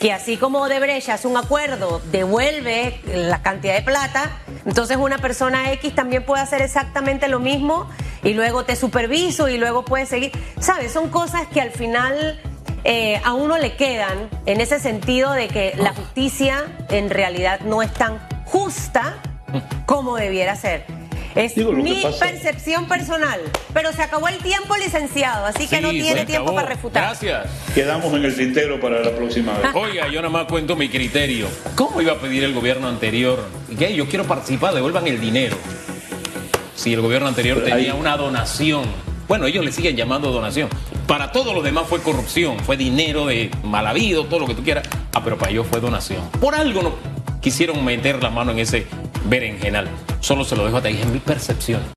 que 0.00 0.12
así 0.12 0.36
como 0.36 0.60
Odebrecht 0.60 1.08
hace 1.08 1.26
un 1.26 1.36
acuerdo, 1.36 2.02
devuelve 2.12 3.00
la 3.06 3.42
cantidad 3.42 3.74
de 3.74 3.82
plata, 3.82 4.30
entonces 4.66 4.96
una 4.98 5.18
persona 5.18 5.72
X 5.72 5.94
también 5.94 6.24
puede 6.24 6.42
hacer 6.42 6.60
exactamente 6.60 7.28
lo 7.28 7.40
mismo 7.40 7.88
y 8.22 8.34
luego 8.34 8.64
te 8.64 8.76
superviso 8.76 9.48
y 9.48 9.58
luego 9.58 9.84
puedes 9.84 10.08
seguir. 10.08 10.32
¿Sabes? 10.60 10.92
Son 10.92 11.08
cosas 11.08 11.46
que 11.48 11.60
al 11.60 11.70
final 11.70 12.40
eh, 12.84 13.20
a 13.24 13.34
uno 13.34 13.58
le 13.58 13.76
quedan 13.76 14.28
en 14.44 14.60
ese 14.60 14.78
sentido 14.80 15.32
de 15.32 15.48
que 15.48 15.74
la 15.76 15.94
justicia 15.94 16.66
en 16.90 17.10
realidad 17.10 17.60
no 17.60 17.82
es 17.82 17.92
tan 17.92 18.18
justa 18.44 19.14
como 19.86 20.16
debiera 20.16 20.56
ser. 20.56 20.95
Es 21.36 21.54
Digo, 21.54 21.72
mi 21.72 22.02
pasa- 22.02 22.18
percepción 22.26 22.88
personal, 22.88 23.40
pero 23.74 23.92
se 23.92 24.02
acabó 24.02 24.26
el 24.28 24.38
tiempo, 24.38 24.74
licenciado, 24.76 25.44
así 25.44 25.68
que 25.68 25.76
Sí, 25.76 25.82
no 25.82 25.90
tiene 25.90 26.24
tiempo 26.24 26.54
para 26.54 26.66
refutar. 26.66 27.02
Gracias. 27.04 27.46
Quedamos 27.74 28.12
en 28.14 28.24
el 28.24 28.34
tintero 28.34 28.80
para 28.80 29.00
la 29.02 29.10
próxima 29.10 29.52
vez. 29.58 29.68
Oiga, 29.74 30.08
yo 30.08 30.22
nada 30.22 30.30
más 30.30 30.46
cuento 30.46 30.76
mi 30.76 30.88
criterio. 30.88 31.46
¿Cómo 31.74 32.00
iba 32.00 32.12
a 32.12 32.18
pedir 32.18 32.42
el 32.42 32.54
gobierno 32.54 32.88
anterior? 32.88 33.44
Yo 33.70 34.06
quiero 34.08 34.24
participar, 34.24 34.72
devuelvan 34.74 35.06
el 35.06 35.20
dinero. 35.20 35.56
Si 36.74 36.94
el 36.94 37.00
gobierno 37.02 37.28
anterior 37.28 37.60
Pero 37.62 37.74
ahí- 37.76 37.82
tenía 37.84 37.94
una 37.94 38.16
donación. 38.16 38.84
Bueno, 39.28 39.46
ellos 39.46 39.64
le 39.64 39.72
siguen 39.72 39.94
llamando 39.96 40.30
donación. 40.30 40.68
Para 41.06 41.32
todos 41.32 41.54
los 41.54 41.62
demás 41.64 41.86
fue 41.88 42.00
corrupción, 42.00 42.58
fue 42.60 42.76
dinero 42.76 43.26
de 43.26 43.50
mal 43.62 43.86
habido, 43.86 44.24
todo 44.24 44.40
lo 44.40 44.46
que 44.46 44.54
tú 44.54 44.62
quieras. 44.62 44.88
Ah, 45.12 45.22
pero 45.22 45.36
para 45.36 45.50
ellos 45.50 45.66
fue 45.70 45.80
donación. 45.80 46.20
Por 46.40 46.54
algo 46.54 46.82
no 46.82 46.94
quisieron 47.42 47.84
meter 47.84 48.22
la 48.22 48.30
mano 48.30 48.52
en 48.52 48.60
ese 48.60 48.86
berenjenal. 49.24 49.88
Solo 50.26 50.42
se 50.42 50.56
lo 50.56 50.64
dejo 50.64 50.78
hasta 50.78 50.88
ahí, 50.88 50.98
es 51.00 51.06
mi 51.06 51.20
percepción. 51.20 51.80